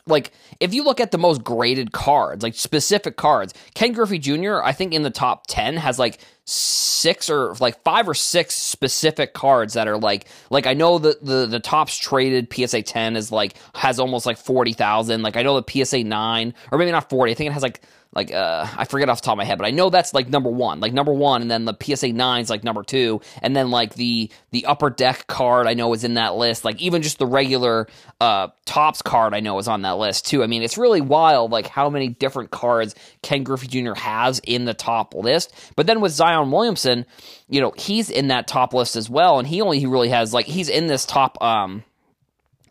[0.09, 4.61] like if you look at the most graded cards, like specific cards, Ken Griffey Jr.
[4.63, 6.19] I think in the top ten has like
[6.49, 11.17] six or like five or six specific cards that are like like I know the
[11.21, 15.21] the Topps traded PSA ten is like has almost like forty thousand.
[15.21, 17.31] Like I know the PSA nine or maybe not forty.
[17.31, 17.81] I think it has like
[18.13, 20.29] like uh I forget off the top of my head, but I know that's like
[20.29, 23.55] number one, like number one, and then the PSA nine is like number two, and
[23.55, 26.65] then like the the upper deck card I know is in that list.
[26.65, 27.87] Like even just the regular
[28.19, 30.43] uh Topps card I know is on that list too.
[30.43, 33.93] I mean, it's really wild like how many different cards Ken Griffey Jr.
[33.93, 35.53] has in the top list.
[35.75, 37.05] But then with Zion Williamson,
[37.49, 40.33] you know, he's in that top list as well, and he only he really has
[40.33, 41.83] like he's in this top um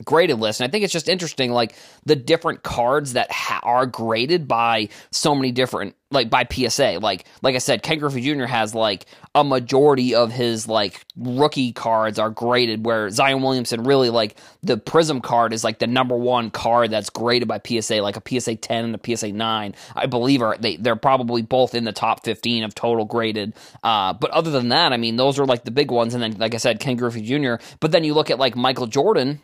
[0.05, 0.61] graded list.
[0.61, 4.89] And I think it's just interesting, like the different cards that ha- are graded by
[5.11, 6.99] so many different, like by PSA.
[7.01, 8.45] Like, like I said, Ken Griffey Jr.
[8.45, 9.07] has like
[9.39, 14.77] a majority of his like rookie cards are graded, where Zion Williamson really like the
[14.77, 18.57] Prism card is like the number one card that's graded by PSA, like a PSA
[18.57, 19.75] 10 and a PSA 9.
[19.95, 23.55] I believe are they they're probably both in the top 15 of total graded.
[23.83, 26.15] Uh, but other than that, I mean, those are like the big ones.
[26.15, 27.63] And then, like I said, Ken Griffey Jr.
[27.81, 29.41] But then you look at like Michael Jordan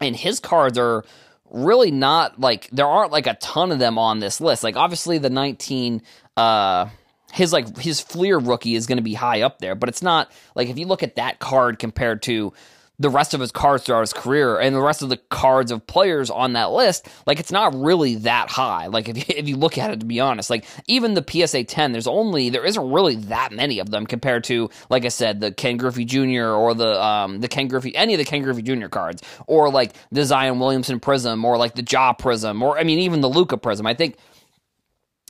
[0.00, 1.04] and his cards are
[1.50, 4.64] really not like there aren't like a ton of them on this list.
[4.64, 6.02] Like obviously the 19
[6.36, 6.88] uh
[7.32, 10.30] his like his Fleer rookie is going to be high up there, but it's not
[10.54, 12.52] like if you look at that card compared to
[12.98, 15.86] the rest of his cards throughout his career and the rest of the cards of
[15.86, 18.86] players on that list, like it's not really that high.
[18.86, 21.64] Like if you, if you look at it, to be honest, like even the PSA
[21.64, 25.40] 10, there's only there isn't really that many of them compared to, like I said,
[25.40, 26.46] the Ken Griffey Jr.
[26.46, 28.88] or the um the Ken Griffey any of the Ken Griffey Jr.
[28.88, 33.00] cards or like the Zion Williamson Prism or like the Ja Prism or I mean
[33.00, 33.86] even the Luka Prism.
[33.86, 34.16] I think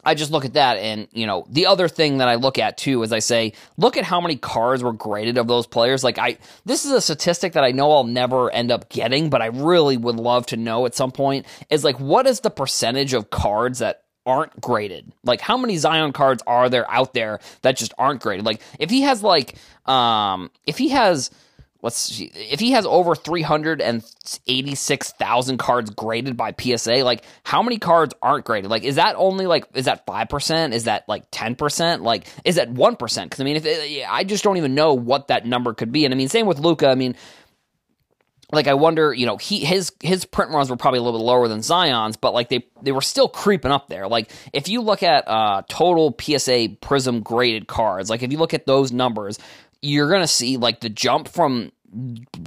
[0.07, 2.79] I just look at that and, you know, the other thing that I look at
[2.79, 6.05] too is I say, look at how many cards were graded of those players.
[6.05, 9.43] Like I this is a statistic that I know I'll never end up getting, but
[9.43, 13.15] I really would love to know at some point is like what is the percentage
[13.15, 15.13] of cards that aren't graded?
[15.25, 18.47] Like how many Zion cards are there out there that just aren't graded?
[18.47, 21.31] Like if he has like um if he has
[21.83, 28.15] let's see, if he has over 386,000 cards graded by PSA, like how many cards
[28.23, 28.71] aren't graded?
[28.71, 30.73] Like, is that only like, is that 5%?
[30.73, 32.03] Is that like 10%?
[32.03, 33.31] Like, is that 1%?
[33.31, 36.05] Cause I mean, if it, I just don't even know what that number could be.
[36.05, 37.17] And I mean, same with Luka, I mean,
[38.53, 41.25] like I wonder, you know, he his his print runs were probably a little bit
[41.25, 44.07] lower than Zion's, but like they they were still creeping up there.
[44.07, 48.55] Like if you look at uh total PSA Prism graded cards, like if you look
[48.55, 49.41] at those numbers,
[49.83, 51.73] you're gonna see like the jump from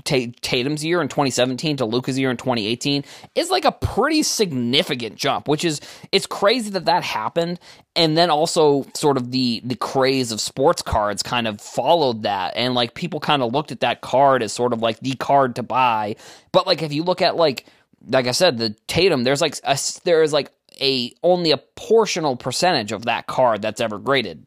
[0.03, 3.03] Tatum's year in 2017 to Luka's year in 2018
[3.35, 7.59] is like a pretty significant jump, which is it's crazy that that happened,
[7.95, 12.53] and then also sort of the the craze of sports cards kind of followed that,
[12.55, 15.55] and like people kind of looked at that card as sort of like the card
[15.55, 16.15] to buy,
[16.51, 17.65] but like if you look at like
[18.07, 22.39] like I said, the Tatum, there's like a, there is like a only a portional
[22.39, 24.45] percentage of that card that's ever graded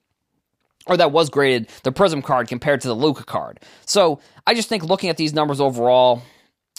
[0.87, 3.61] or that was graded the Prism card compared to the Luka card.
[3.87, 6.23] So I just think looking at these numbers overall,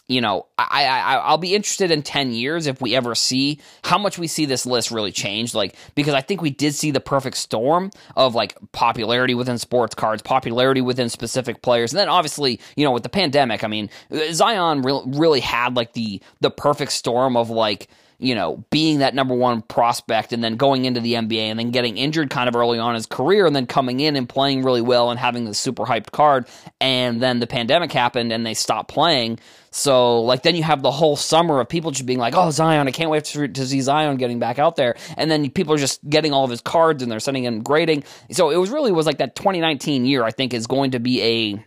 [0.07, 3.97] you know, I, I I'll be interested in ten years if we ever see how
[3.97, 5.55] much we see this list really change.
[5.55, 9.95] Like because I think we did see the perfect storm of like popularity within sports
[9.95, 13.89] cards, popularity within specific players, and then obviously you know with the pandemic, I mean
[14.31, 17.87] Zion re- really had like the the perfect storm of like
[18.19, 21.71] you know, being that number one prospect and then going into the NBA and then
[21.71, 24.63] getting injured kind of early on in his career and then coming in and playing
[24.63, 26.47] really well and having the super hyped card.
[26.79, 29.39] And then the pandemic happened and they stopped playing.
[29.71, 32.87] So, like, then you have the whole summer of people just being like, oh, Zion,
[32.87, 34.95] I can't wait to, to see Zion getting back out there.
[35.17, 38.03] And then people are just getting all of his cards and they're sending in grading.
[38.31, 41.21] So, it was really was like that 2019 year, I think, is going to be
[41.23, 41.65] a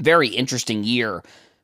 [0.00, 1.22] very interesting year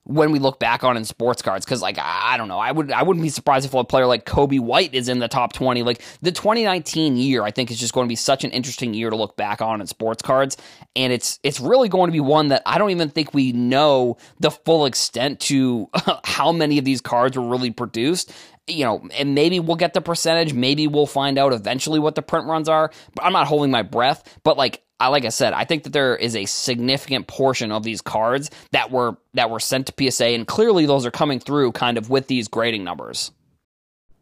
[0.08, 2.90] when we look back on in sports cards because like I don't know I would
[2.90, 5.82] I wouldn't be surprised if a player like Coby White is in the top 20
[5.82, 9.10] like the 2019 year I think is just going to be such an interesting year
[9.10, 10.56] to look back on in sports cards.
[10.96, 14.16] And it's it's really going to be one that I don't even think we know
[14.40, 15.88] the full extent to
[16.24, 18.32] how many of these cards were really produced
[18.68, 20.52] you know, and maybe we'll get the percentage.
[20.52, 22.90] Maybe we'll find out eventually what the print runs are.
[23.14, 24.38] But I'm not holding my breath.
[24.44, 27.82] But like I like I said, I think that there is a significant portion of
[27.84, 31.72] these cards that were that were sent to PSA, and clearly those are coming through
[31.72, 33.30] kind of with these grading numbers.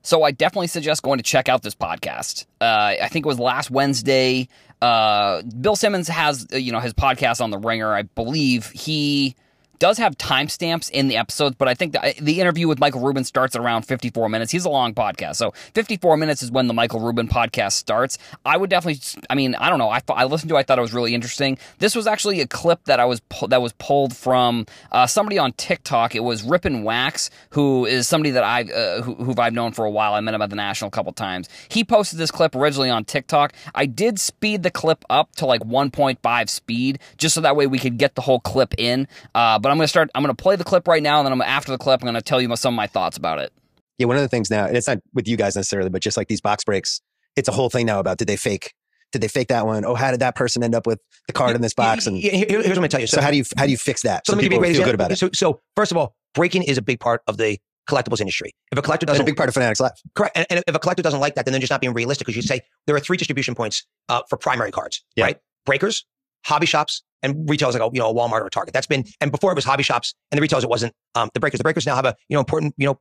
[0.03, 2.47] So I definitely suggest going to check out this podcast.
[2.61, 4.49] Uh, I think it was last Wednesday.
[4.81, 7.93] Uh, Bill Simmons has you know his podcast on the Ringer.
[7.93, 9.35] I believe he
[9.79, 13.25] does have timestamps in the episodes, but I think the, the interview with Michael Rubin
[13.25, 14.53] starts at around 54 minutes.
[14.53, 15.37] He's a long podcast.
[15.37, 18.19] So 54 minutes is when the Michael Rubin podcast starts.
[18.45, 19.91] I would definitely, I mean, I don't know.
[19.91, 21.59] I, I listened to it, I thought it was really interesting.
[21.79, 25.53] This was actually a clip that I was, that was pulled from uh, somebody on
[25.53, 26.15] TikTok.
[26.15, 29.85] It was Ripon Wax, who is somebody that I, uh, who, who I've known for
[29.85, 30.15] a while.
[30.15, 31.49] I met him at the National a couple times.
[31.69, 33.53] He posted this clip originally on TikTok.
[33.75, 37.79] I did speed the clip up to like 1.5 speed just so that way we
[37.79, 39.09] could get the whole clip in.
[39.35, 40.11] Uh, but I'm going to start.
[40.15, 42.01] I'm going to play the clip right now, and then I'm after the clip.
[42.01, 43.53] I'm going to tell you some of my thoughts about it.
[43.99, 46.17] Yeah, one of the things now, and it's not with you guys necessarily, but just
[46.17, 47.01] like these box breaks,
[47.35, 48.75] it's a whole thing now about did they fake
[49.11, 49.85] did they fake that one?
[49.85, 52.07] Oh, how did that person end up with the card in this box?
[52.07, 53.09] And here's what I'm going to tell you.
[53.09, 54.25] So, so, how do you how do you fix that?
[54.25, 55.19] So, so let me people give you feel good about it.
[55.19, 57.59] So, so first of all, breaking is a big part of the
[57.91, 58.53] collectibles industry.
[58.71, 59.93] If a collector doesn't, That's a big part of Fanatics Live.
[60.15, 62.27] correct, and, and, if a collector doesn't like that, then they're just not being realistic.
[62.27, 65.25] Because you say there are three distribution points uh, for primary cards, Yeah.
[65.25, 65.39] right?
[65.65, 66.05] Breakers,
[66.47, 68.73] hobby shops, and retailers like a, you know a Walmart or a Target.
[68.73, 70.65] That's been and before it was hobby shops and the retailers.
[70.65, 71.59] It wasn't um, the breakers.
[71.59, 72.99] The breakers now have a you know important you know,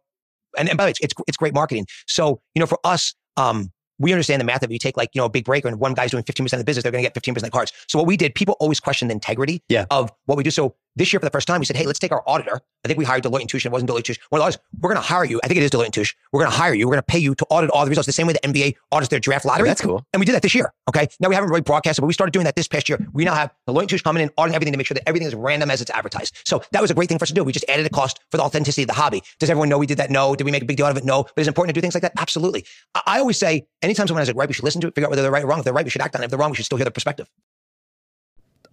[0.57, 1.85] and, and by the way, it's, it's it's great marketing.
[2.07, 3.13] So you know for us.
[3.37, 5.79] Um, we understand the math of you take like, you know, a big breaker and
[5.79, 7.71] one guy's doing 15% of the business, they're going to get 15% of the cards.
[7.87, 9.85] So what we did, people always question the integrity Yeah.
[9.89, 10.51] of what we do.
[10.51, 12.61] So this year for the first time, we said, hey, let's take our auditor.
[12.83, 14.19] I think we hired Deloitte and Touche and it wasn't Deloitte and Touche.
[14.29, 15.39] One of the auditors, we're going to hire you.
[15.43, 16.13] I think it is Deloitte and Touche.
[16.31, 16.87] We're going to hire you.
[16.87, 18.75] We're going to pay you to audit all the results the same way the NBA
[18.91, 19.67] audits their draft lottery.
[19.67, 20.05] That's cool.
[20.13, 20.71] And we did that this year.
[20.87, 21.07] Okay.
[21.19, 22.99] Now we haven't really broadcasted, but we started doing that this past year.
[23.13, 25.27] We now have Deloitte and Touche coming in, auditing everything to make sure that everything
[25.27, 26.37] is random as it's advertised.
[26.45, 27.43] So that was a great thing for us to do.
[27.43, 29.23] We just added a cost for the authenticity of the hobby.
[29.39, 30.11] Does everyone know we did that?
[30.11, 30.35] No.
[30.35, 31.05] Did we make a big deal out of it?
[31.05, 31.23] No.
[31.23, 32.13] But it's important to do things like that.
[32.17, 32.65] Absolutely.
[32.93, 35.07] I, I always say, anytime someone has it right, we should listen to it, figure
[35.07, 35.59] out whether they're right or wrong.
[35.59, 36.25] If they're right, we should act on it.
[36.25, 37.29] If they're wrong, we should still hear their perspective.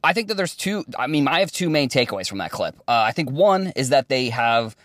[0.04, 0.84] I think that there's two.
[0.98, 2.76] I mean, I have two main takeaways from that clip.
[2.88, 4.76] Uh, I think one is that they have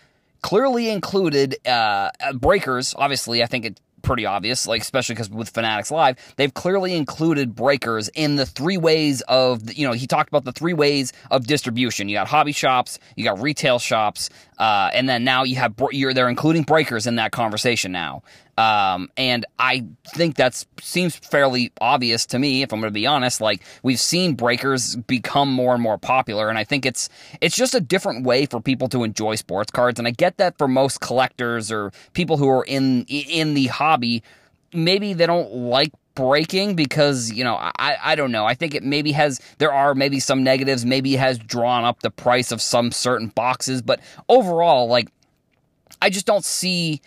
[0.42, 2.94] clearly included uh, breakers.
[2.96, 7.54] Obviously, I think it's pretty obvious, like especially because with Fanatics Live, they've clearly included
[7.54, 11.46] breakers in the three ways of you know he talked about the three ways of
[11.46, 12.08] distribution.
[12.08, 16.12] You got hobby shops, you got retail shops, uh, and then now you have you're
[16.12, 18.22] they're including breakers in that conversation now.
[18.56, 23.06] Um, and I think that seems fairly obvious to me, if I'm going to be
[23.06, 23.40] honest.
[23.40, 27.08] Like we've seen breakers become more and more popular, and I think it's
[27.40, 30.00] it's just a different way for people to enjoy sports cards.
[30.00, 34.24] And I get that for most collectors or people who are in in the hobby,
[34.72, 38.44] maybe they don't like breaking because you know I I don't know.
[38.44, 40.84] I think it maybe has there are maybe some negatives.
[40.84, 45.08] Maybe has drawn up the price of some certain boxes, but overall, like
[46.02, 47.00] I just don't see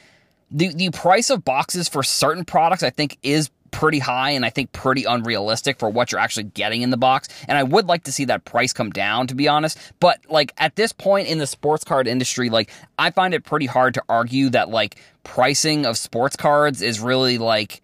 [0.49, 4.49] the the price of boxes for certain products I think is pretty high and I
[4.49, 7.27] think pretty unrealistic for what you're actually getting in the box.
[7.47, 9.77] And I would like to see that price come down to be honest.
[9.99, 13.65] But like at this point in the sports card industry, like I find it pretty
[13.65, 17.81] hard to argue that like pricing of sports cards is really like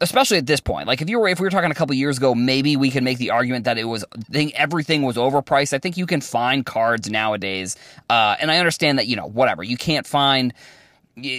[0.00, 0.86] especially at this point.
[0.86, 3.02] Like if you were if we were talking a couple years ago, maybe we could
[3.02, 5.72] make the argument that it was think everything was overpriced.
[5.72, 7.76] I think you can find cards nowadays.
[8.08, 9.62] Uh, and I understand that, you know, whatever.
[9.62, 10.54] You can't find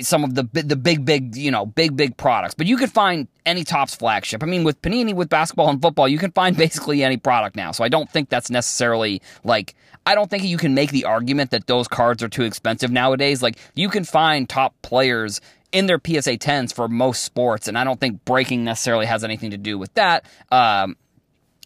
[0.02, 3.28] some of the the big big you know big big products but you could find
[3.45, 7.04] any Topps flagship i mean with panini with basketball and football you can find basically
[7.04, 9.74] any product now so i don't think that's necessarily like
[10.06, 13.41] i don't think you can make the argument that those cards are too expensive nowadays
[13.41, 17.84] like you can find top players in their psa 10s for most sports and i
[17.84, 20.95] don't think breaking necessarily has anything to do with that um,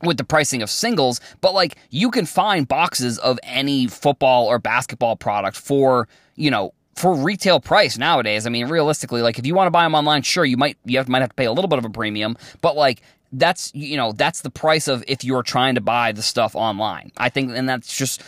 [0.03, 4.59] with the pricing of singles, but like you can find boxes of any football or
[4.59, 8.45] basketball product for, you know, for retail price nowadays.
[8.45, 10.97] I mean, realistically, like if you want to buy them online, sure, you might you
[10.97, 13.97] have, might have to pay a little bit of a premium, but like that's you
[13.97, 17.11] know that's the price of if you're trying to buy the stuff online.
[17.17, 18.21] I think, and that's just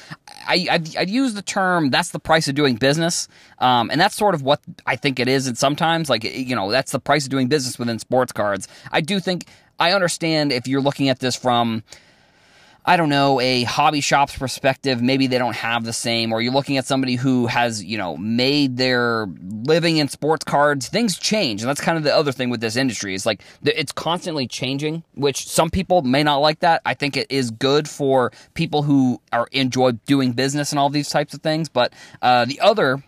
[0.47, 3.27] I I've, I've used the term that's the price of doing business,
[3.59, 5.47] um, and that's sort of what I think it is.
[5.47, 8.67] And sometimes, like you know, that's the price of doing business within sports cards.
[8.91, 9.45] I do think
[9.79, 11.83] I understand if you're looking at this from
[12.87, 16.53] I don't know, a hobby shop's perspective, maybe they don't have the same, or you're
[16.53, 19.27] looking at somebody who has, you know, made their
[19.65, 21.61] living in sports cards, things change.
[21.61, 25.03] And that's kind of the other thing with this industry is like it's constantly changing,
[25.15, 26.81] which some people may not like that.
[26.85, 31.09] I think it is good for people who are enjoy doing business and all these
[31.09, 31.67] types of things.
[31.67, 31.91] But
[32.21, 33.03] uh, the other,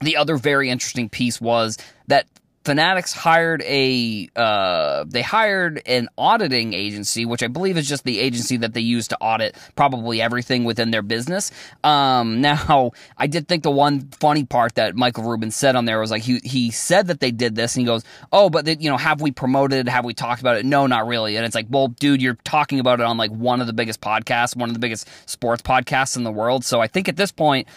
[0.00, 2.26] the other very interesting piece was that
[2.66, 8.18] Fanatics hired a uh, they hired an auditing agency, which I believe is just the
[8.18, 11.52] agency that they use to audit probably everything within their business.
[11.84, 16.00] Um, now, I did think the one funny part that Michael Rubin said on there
[16.00, 18.02] was like he he said that they did this, and he goes,
[18.32, 19.86] "Oh, but they, you know, have we promoted?
[19.86, 19.88] It?
[19.88, 20.66] Have we talked about it?
[20.66, 23.60] No, not really." And it's like, well, dude, you're talking about it on like one
[23.60, 26.64] of the biggest podcasts, one of the biggest sports podcasts in the world.
[26.64, 27.68] So I think at this point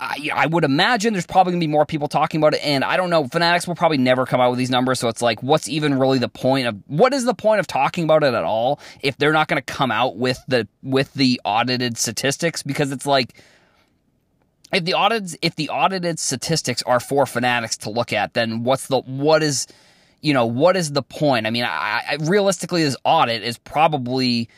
[0.00, 2.96] I, I would imagine there's probably gonna be more people talking about it, and I
[2.96, 3.26] don't know.
[3.26, 6.18] Fanatics will probably never come out with these numbers, so it's like, what's even really
[6.18, 9.32] the point of what is the point of talking about it at all if they're
[9.32, 12.62] not gonna come out with the with the audited statistics?
[12.62, 13.42] Because it's like
[14.72, 18.86] if the audits if the audited statistics are for Fanatics to look at, then what's
[18.86, 19.66] the what is
[20.20, 21.46] you know what is the point?
[21.46, 24.48] I mean, I, I realistically, this audit is probably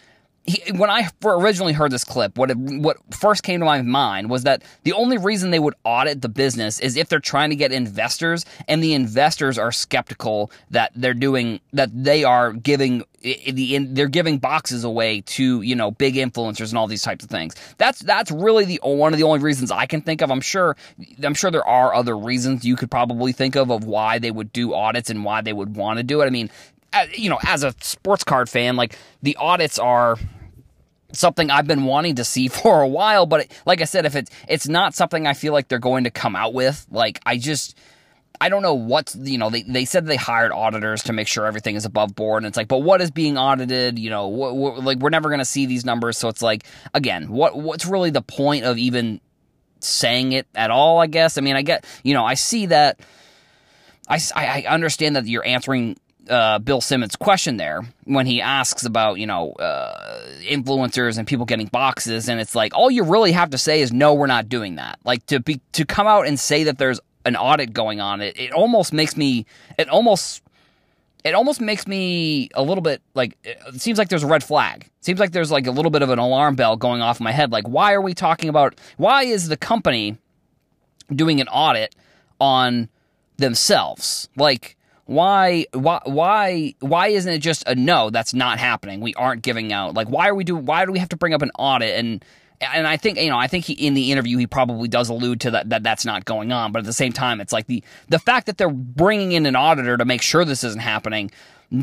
[0.45, 4.30] he, when I originally heard this clip, what it, what first came to my mind
[4.30, 7.57] was that the only reason they would audit the business is if they're trying to
[7.57, 13.78] get investors, and the investors are skeptical that they're doing that they are giving the
[13.91, 17.55] they're giving boxes away to you know big influencers and all these types of things.
[17.76, 20.30] That's that's really the one of the only reasons I can think of.
[20.30, 20.76] I'm sure
[21.22, 24.53] I'm sure there are other reasons you could probably think of of why they would
[24.53, 26.26] do audits and why they would want to do it.
[26.26, 26.51] I mean,
[27.16, 30.16] you know, as a sports card fan, like the audits are
[31.12, 33.26] something I've been wanting to see for a while.
[33.26, 36.05] But it, like I said, if it's it's not something I feel like they're going
[36.05, 37.76] to come out with, like I just.
[38.43, 41.45] I don't know what, you know, they, they said they hired auditors to make sure
[41.45, 42.43] everything is above board.
[42.43, 43.99] And it's like, but what is being audited?
[43.99, 46.16] You know, like we're never going to see these numbers.
[46.16, 46.64] So it's like,
[46.95, 49.20] again, what what's really the point of even
[49.80, 51.36] saying it at all, I guess?
[51.36, 53.01] I mean, I get, you know, I see that.
[54.09, 55.99] I, I understand that you're answering
[56.31, 61.45] uh, Bill Simmons' question there when he asks about you know uh, influencers and people
[61.45, 64.49] getting boxes, and it's like all you really have to say is no, we're not
[64.49, 64.99] doing that.
[65.05, 68.39] Like to be to come out and say that there's an audit going on, it
[68.39, 69.45] it almost makes me
[69.76, 70.43] it almost
[71.24, 74.85] it almost makes me a little bit like it seems like there's a red flag.
[74.85, 77.24] It seems like there's like a little bit of an alarm bell going off in
[77.24, 77.51] my head.
[77.51, 80.16] Like why are we talking about why is the company
[81.12, 81.95] doing an audit
[82.41, 82.89] on
[83.37, 84.28] themselves?
[84.37, 84.76] Like
[85.11, 89.00] why why why why isn't it just a no that's not happening?
[89.00, 89.94] We aren't giving out.
[89.94, 91.98] Like why are we do why do we have to bring up an audit?
[91.98, 92.24] And
[92.61, 95.40] and I think you know I think he, in the interview he probably does allude
[95.40, 96.70] to that that that's not going on.
[96.70, 99.56] But at the same time it's like the the fact that they're bringing in an
[99.56, 101.32] auditor to make sure this isn't happening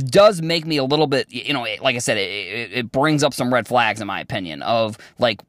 [0.05, 3.33] does make me a little bit you know like I said it, it brings up
[3.33, 5.41] some red flags in my opinion of like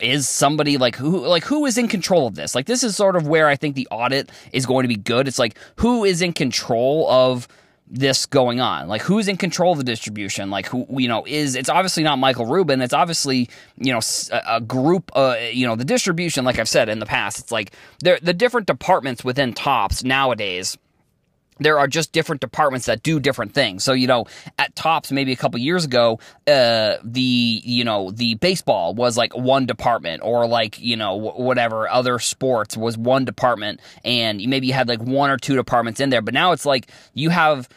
[0.00, 2.54] is somebody like who like who is in control of this?
[2.54, 5.28] Like this is sort of where I think the audit is going to be good.
[5.28, 7.48] It's like who is in control of
[7.90, 8.88] this going on?
[8.88, 10.50] Like who's in control of the distribution?
[10.50, 12.80] Like who you know is it's obviously not Michael Rubin.
[12.80, 14.00] It's obviously you know
[14.32, 15.10] a, a group.
[15.14, 16.44] Uh, you know the distribution.
[16.44, 20.76] Like I've said in the past, it's like the the different departments within Topps nowadays
[21.60, 23.84] there are just different departments that do different things.
[23.84, 24.24] So, you know,
[24.58, 29.36] at Topps, maybe a couple years ago, uh, the, you know, the baseball was like
[29.36, 34.72] one department or like, you know, whatever, other sports was one department and maybe you
[34.72, 36.22] had like one or two departments in there.
[36.22, 37.68] But now it's like you have,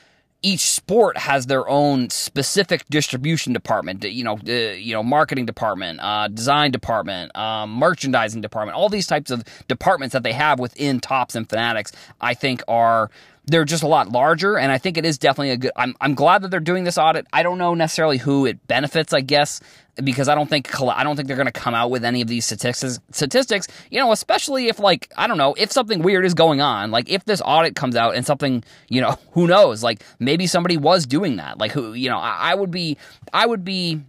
[0.46, 6.02] each sport has their own specific distribution department, you know, uh, you know, marketing department,
[6.02, 11.00] uh, design department, um, merchandising department, all these types of departments that they have within
[11.00, 13.10] Topps and Fanatics, I think are
[13.46, 16.16] they're just a lot larger and i think it is definitely a good i'm, I'm
[16.16, 17.28] glad that they're doing this audit.
[17.34, 19.60] I don't know necessarily who it benefits i guess
[20.04, 22.28] because i don't think i don't think they're going to come out with any of
[22.28, 26.34] these statistics statistics you know especially if like i don't know if something weird is
[26.34, 30.04] going on like if this audit comes out and something you know who knows like
[30.20, 32.98] maybe somebody was doing that like who you know I, I would be
[33.34, 34.02] i would be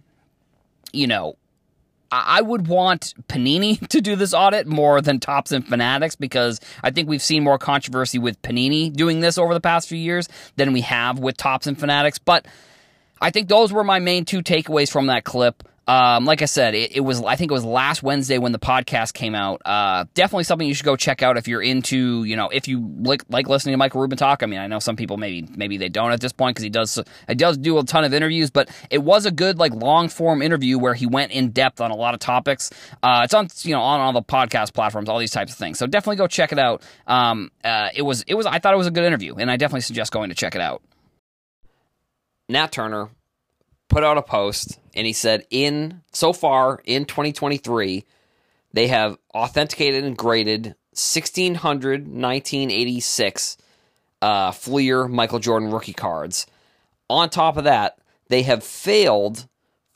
[0.93, 1.35] you know
[2.25, 6.91] I would want Panini to do this audit more than Topps and Fanatics because I
[6.91, 10.73] think we've seen more controversy with Panini doing this over the past few years than
[10.73, 12.17] we have with Topps and Fanatics.
[12.17, 12.47] But
[13.21, 15.63] I think those were my main two takeaways from that clip.
[15.87, 18.59] Um, like I said, it, it, was I think it was last Wednesday when the
[18.59, 19.61] podcast came out.
[19.63, 22.91] Uh, definitely something you should go check out if you're into you know if you
[23.01, 24.41] like, like listening to Michael Rubin talk.
[24.41, 26.69] I mean, I know some people maybe maybe they don't at this point because he
[26.69, 30.09] does he does do a ton of interviews, but it was a good like long
[30.09, 32.71] form interview where he went in depth on a lot of topics.
[33.03, 35.77] Uh, it's on you know on all the podcast platforms, all these types of things.
[35.77, 36.81] So definitely go check it out.
[37.05, 39.57] Um, uh, it was it was I thought it was a good interview, and I
[39.57, 40.81] definitely suggest going to check it out.
[42.49, 43.09] Nat Turner
[43.89, 48.05] put out a post and he said in so far in 2023
[48.73, 53.57] they have authenticated and graded 1600 1986
[54.21, 56.47] uh, Fleer Michael Jordan rookie cards.
[57.09, 59.47] On top of that, they have failed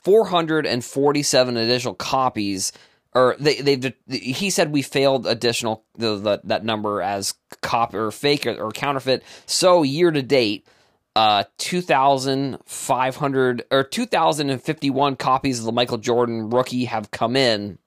[0.04, 2.72] 447 additional copies
[3.12, 8.10] or they they he said we failed additional the, the that number as cop or
[8.10, 9.24] fake or, or counterfeit.
[9.46, 10.66] So year to date,
[11.16, 15.98] uh, two thousand five hundred or two thousand and fifty one copies of the Michael
[15.98, 17.78] Jordan rookie have come in,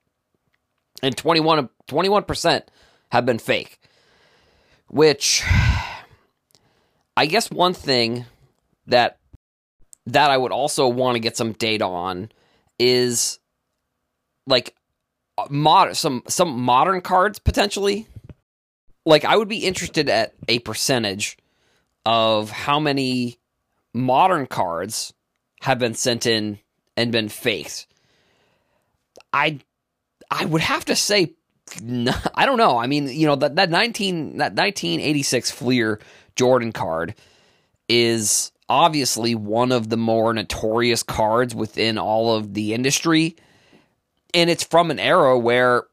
[1.01, 2.69] and 21 percent
[3.11, 3.79] have been fake.
[4.87, 5.43] Which,
[7.17, 8.25] I guess, one thing
[8.87, 9.17] that
[10.05, 12.29] that I would also want to get some data on
[12.77, 13.39] is
[14.45, 14.75] like
[15.49, 18.07] mod some some modern cards potentially.
[19.05, 21.37] Like I would be interested at a percentage
[22.05, 23.39] of how many
[23.93, 25.13] modern cards
[25.61, 26.59] have been sent in
[26.97, 27.87] and been faked.
[29.31, 29.59] I
[30.29, 31.33] I would have to say
[32.35, 32.77] I don't know.
[32.77, 35.99] I mean, you know, that that 19 that 1986 Fleer
[36.35, 37.15] Jordan card
[37.87, 43.35] is obviously one of the more notorious cards within all of the industry.
[44.33, 45.83] And it's from an era where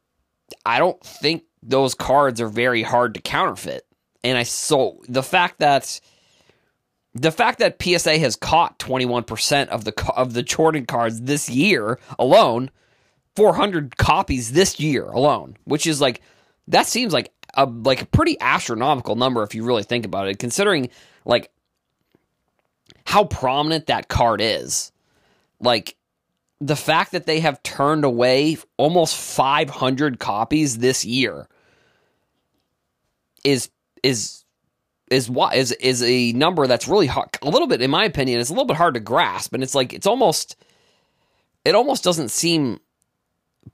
[0.65, 3.85] I don't think those cards are very hard to counterfeit.
[4.23, 5.99] And I so the fact that
[7.13, 11.99] the fact that PSA has caught 21% of the of the Jordan cards this year
[12.17, 12.71] alone,
[13.35, 16.21] 400 copies this year alone, which is like
[16.67, 20.39] that seems like a like a pretty astronomical number if you really think about it,
[20.39, 20.89] considering
[21.25, 21.51] like
[23.05, 24.91] how prominent that card is.
[25.59, 25.95] Like
[26.61, 31.47] the fact that they have turned away almost 500 copies this year
[33.43, 33.69] is
[34.03, 34.43] is
[35.09, 38.39] is what is is a number that's really hard, a little bit in my opinion
[38.39, 39.53] it's a little bit hard to grasp.
[39.53, 40.55] And it's like it's almost
[41.65, 42.79] it almost doesn't seem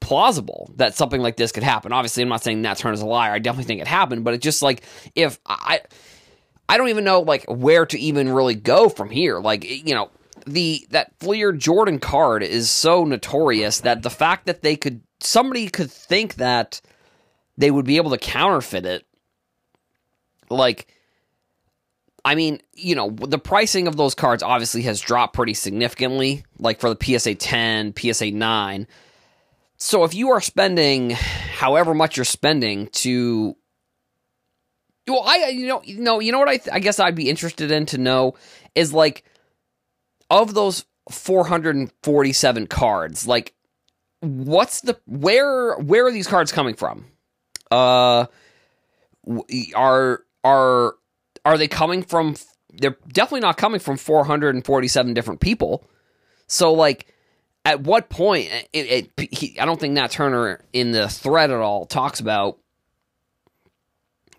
[0.02, 1.94] plausible that something like this could happen.
[1.94, 3.32] Obviously i'm not saying Nat Turner's a liar.
[3.32, 4.24] I definitely think it happened.
[4.24, 4.82] But it's just like
[5.16, 5.82] if i
[6.68, 9.40] i don't even know like where to even really go from here.
[9.40, 10.10] Like you know
[10.46, 15.68] the that Fleer Jordan card is so notorious that the fact that they could somebody
[15.70, 16.82] could think that
[17.58, 19.07] they would be able to counterfeit it
[20.50, 20.88] like
[22.28, 26.82] I mean, you know, the pricing of those cards obviously has dropped pretty significantly, like
[26.82, 28.88] for the PSA 10, PSA 9.
[29.78, 33.56] So if you are spending however much you're spending to
[35.08, 37.30] well, I you know, you know, you know what I th- I guess I'd be
[37.30, 38.36] interested in to know
[38.76, 39.24] is like
[40.30, 43.54] of those 447 cards, like
[44.20, 47.06] what's the where where are these cards coming from?
[47.72, 48.26] Uh
[49.76, 50.96] are are
[51.44, 52.36] are they coming from
[52.74, 55.88] they're definitely not coming from 447 different people.
[56.48, 57.14] So like
[57.66, 61.60] at what point it, it he, I don't think Nat Turner in the thread at
[61.60, 62.60] all talks about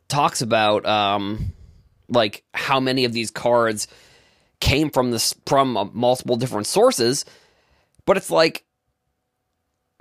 [0.08, 1.52] talks about um
[2.08, 3.88] like how many of these cards
[4.60, 7.26] came from this from uh, multiple different sources
[8.06, 8.64] but it's like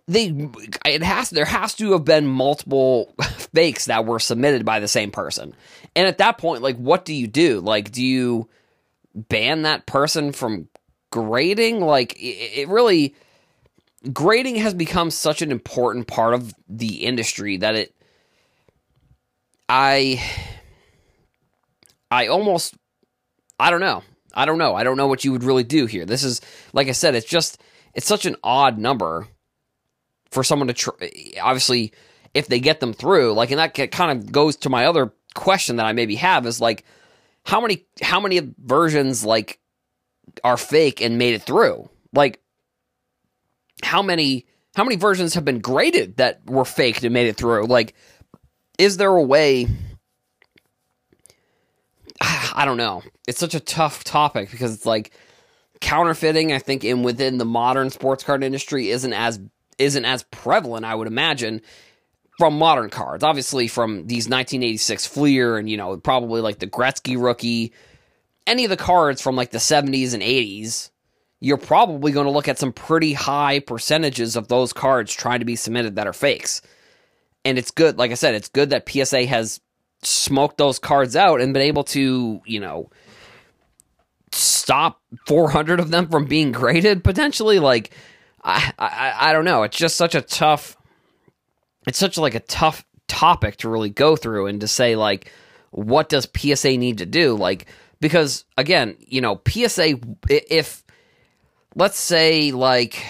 [0.08, 0.50] they
[0.86, 3.14] it has there has to have been multiple
[3.54, 5.54] fakes that were submitted by the same person.
[5.96, 7.60] And at that point like what do you do?
[7.60, 8.50] Like do you
[9.14, 10.70] ban that person from
[11.12, 11.82] grading?
[11.82, 13.16] Like it, it really
[14.14, 17.94] grading has become such an important part of the industry that it
[19.68, 20.24] i
[22.10, 22.76] i almost
[23.60, 24.04] i don't know.
[24.34, 24.76] I don't know.
[24.76, 26.06] I don't know what you would really do here.
[26.06, 26.40] This is
[26.72, 27.62] like i said it's just
[27.94, 29.28] it's such an odd number
[30.32, 30.90] for someone to tr-
[31.42, 31.94] obviously
[32.34, 35.78] if they get them through like and that kind of goes to my other question
[35.78, 36.84] that I maybe have is like
[37.46, 39.60] how many how many versions like
[40.44, 41.90] are fake and made it through?
[42.14, 42.42] Like
[43.84, 47.68] how many how many versions have been graded that were faked and made it through?
[47.68, 47.96] Like
[48.78, 49.68] is there a way
[52.22, 53.04] I don't know.
[53.28, 55.12] It's such a tough topic because it's like
[55.80, 59.40] counterfeiting I think in within the modern sports card industry isn't as
[59.78, 61.62] isn't as prevalent, I would imagine,
[62.38, 63.24] from modern cards.
[63.24, 67.74] Obviously, from these 1986 Fleer and, you know, probably like the Gretzky rookie,
[68.46, 70.92] any of the cards from like the 70s and 80s,
[71.40, 75.46] you're probably going to look at some pretty high percentages of those cards trying to
[75.46, 76.62] be submitted that are fakes.
[77.46, 79.60] And it's good, like I said, it's good that PSA has
[80.04, 82.90] smoked those cards out and been able to, you know,
[84.32, 87.60] stop 400 of them from being graded potentially.
[87.60, 87.92] Like,
[88.44, 89.64] I, I I don't know.
[89.64, 90.78] It's just such a tough.
[91.88, 95.32] It's such like a tough topic to really go through and to say like,
[95.72, 97.36] what does PSA need to do?
[97.36, 97.68] Like
[98.00, 100.84] because again, you know, PSA if
[101.76, 103.04] let's say like,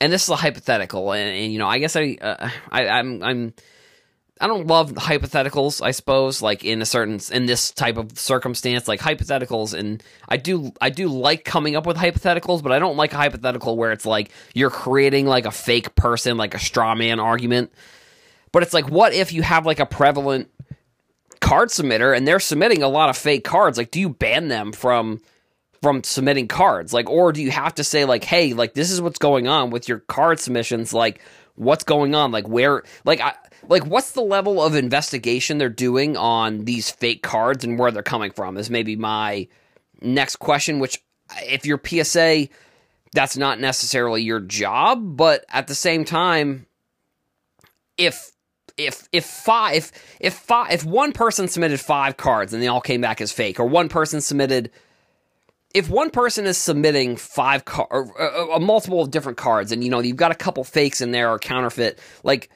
[0.00, 3.22] and this is a hypothetical, and, and you know, I guess I, uh, I I'm
[3.22, 3.54] I'm
[4.42, 8.88] I don't love hypotheticals, I suppose, like in a certain in this type of circumstance,
[8.88, 12.96] like hypotheticals and I do I do like coming up with hypotheticals, but I don't
[12.96, 16.96] like a hypothetical where it's like you're creating like a fake person, like a straw
[16.96, 17.72] man argument.
[18.50, 20.50] But it's like what if you have like a prevalent
[21.40, 23.78] card submitter and they're submitting a lot of fake cards?
[23.78, 25.20] Like do you ban them from
[25.82, 26.92] from submitting cards?
[26.92, 29.70] Like or do you have to say like, "Hey, like this is what's going on
[29.70, 31.20] with your card submissions, like
[31.54, 33.34] what's going on like where like I
[33.68, 38.02] like what's the level of investigation they're doing on these fake cards and where they're
[38.02, 39.46] coming from is maybe my
[40.00, 41.02] next question which
[41.44, 42.48] if you're PSA
[43.12, 46.66] that's not necessarily your job but at the same time
[47.96, 48.32] if
[48.76, 53.00] if if five if five if one person submitted five cards and they all came
[53.00, 54.70] back as fake or one person submitted
[55.74, 59.90] if one person is submitting five car or, a multiple of different cards and you
[59.90, 62.50] know you've got a couple fakes in there or counterfeit like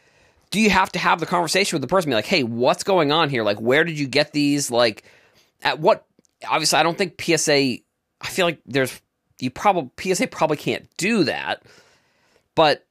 [0.51, 3.13] do you have to have the conversation with the person be like hey what's going
[3.13, 3.43] on here?
[3.43, 4.71] Like where did you get these?
[4.71, 5.05] Like
[5.63, 6.07] at what
[6.47, 9.01] obviously i don't think psa i feel like there's
[9.41, 11.63] you probably psa probably can't do that
[12.55, 12.87] but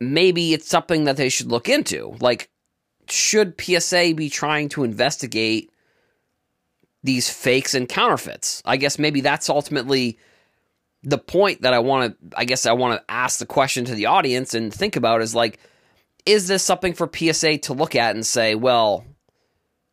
[0.00, 2.16] maybe it's something that they should look into.
[2.20, 2.50] Like
[3.08, 5.70] should psa be trying to investigate
[7.02, 8.62] these fakes and counterfeits?
[8.64, 10.18] I guess maybe that's ultimately
[11.04, 13.94] the point that i want to i guess i want to ask the question to
[13.94, 15.60] the audience and think about is like
[16.28, 19.02] is this something for PSA to look at and say, well,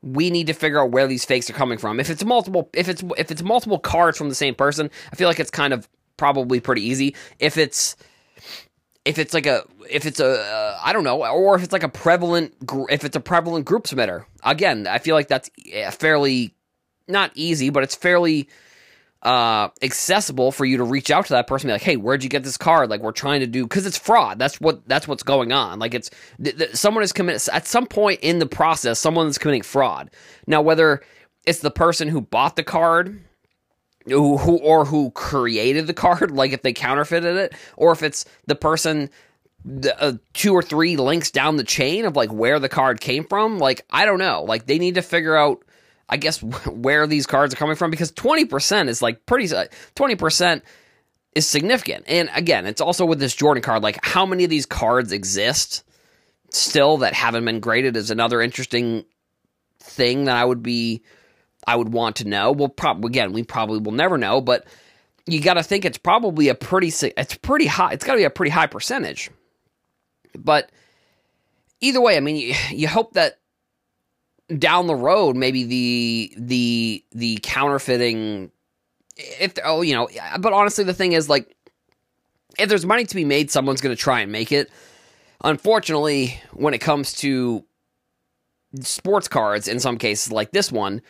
[0.01, 1.97] we need to figure out where these fakes are coming from.
[1.99, 5.29] If it's multiple, if it's if it's multiple cards from the same person, I feel
[5.29, 7.15] like it's kind of probably pretty easy.
[7.39, 7.95] If it's
[9.05, 11.83] if it's like a if it's a uh, I don't know, or if it's like
[11.83, 14.25] a prevalent gr- if it's a prevalent group submitter.
[14.43, 15.49] Again, I feel like that's
[15.91, 16.53] fairly
[17.07, 18.49] not easy, but it's fairly
[19.25, 22.29] uh, accessible for you to reach out to that person, be like, "Hey, where'd you
[22.29, 24.37] get this card?" Like we're trying to do because it's fraud.
[24.37, 25.79] That's what that's what's going on.
[25.79, 26.11] Like it's
[26.41, 28.99] th- th- someone is committed at some point in the process.
[28.99, 30.11] Someone is committing fraud.
[30.45, 31.01] Now, whether
[31.45, 33.19] it's the person who bought the card,
[34.05, 38.25] who, who or who created the card, like if they counterfeited it, or if it's
[38.45, 39.09] the person
[39.65, 43.25] the, uh, two or three links down the chain of like where the card came
[43.25, 43.57] from.
[43.57, 44.43] Like I don't know.
[44.43, 45.63] Like they need to figure out
[46.09, 50.61] I guess where these cards are coming from because 20% is like pretty uh, 20%
[51.33, 52.05] is significant.
[52.07, 55.83] And again, it's also with this Jordan card like how many of these cards exist
[56.51, 59.05] still that haven't been graded is another interesting
[59.79, 61.03] thing that I would be
[61.67, 62.51] I would want to know.
[62.51, 64.65] Well, probably again, we probably will never know, but
[65.25, 67.93] you got to think it's probably a pretty it's pretty high.
[67.93, 69.31] It's got to be a pretty high percentage.
[70.37, 70.71] But
[71.81, 73.39] either way, I mean, you, you hope that
[74.57, 78.51] down the road, maybe the the the counterfeiting,
[79.17, 80.07] if oh you know,
[80.39, 81.55] but honestly, the thing is like,
[82.59, 84.69] if there's money to be made, someone's going to try and make it.
[85.43, 87.65] Unfortunately, when it comes to
[88.81, 91.01] sports cards, in some cases like this one,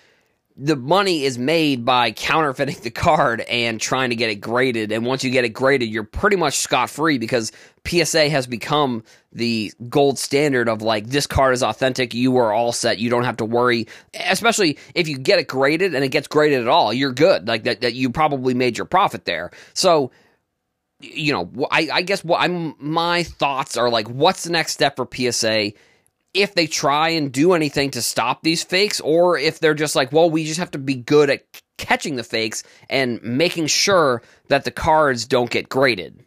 [0.58, 4.92] the money is made by counterfeiting the card and trying to get it graded.
[4.92, 7.52] And once you get it graded, you're pretty much scot free because
[7.86, 9.04] PSA has become
[9.34, 12.14] the gold standard of like, this card is authentic.
[12.14, 13.00] You are all set.
[13.00, 16.62] You don't have to worry, especially if you get it graded and it gets graded
[16.62, 16.94] at all.
[16.94, 17.48] You're good.
[17.48, 19.52] Like that, that you probably made your profit there.
[19.74, 20.12] So,
[21.02, 24.96] you know, I, I guess what I'm, my thoughts are like, what's the next step
[24.96, 25.74] for PSA?
[26.36, 30.12] If they try and do anything to stop these fakes or if they're just like,
[30.12, 31.46] well, we just have to be good at
[31.78, 36.24] catching the fakes and making sure that the cards don't get graded.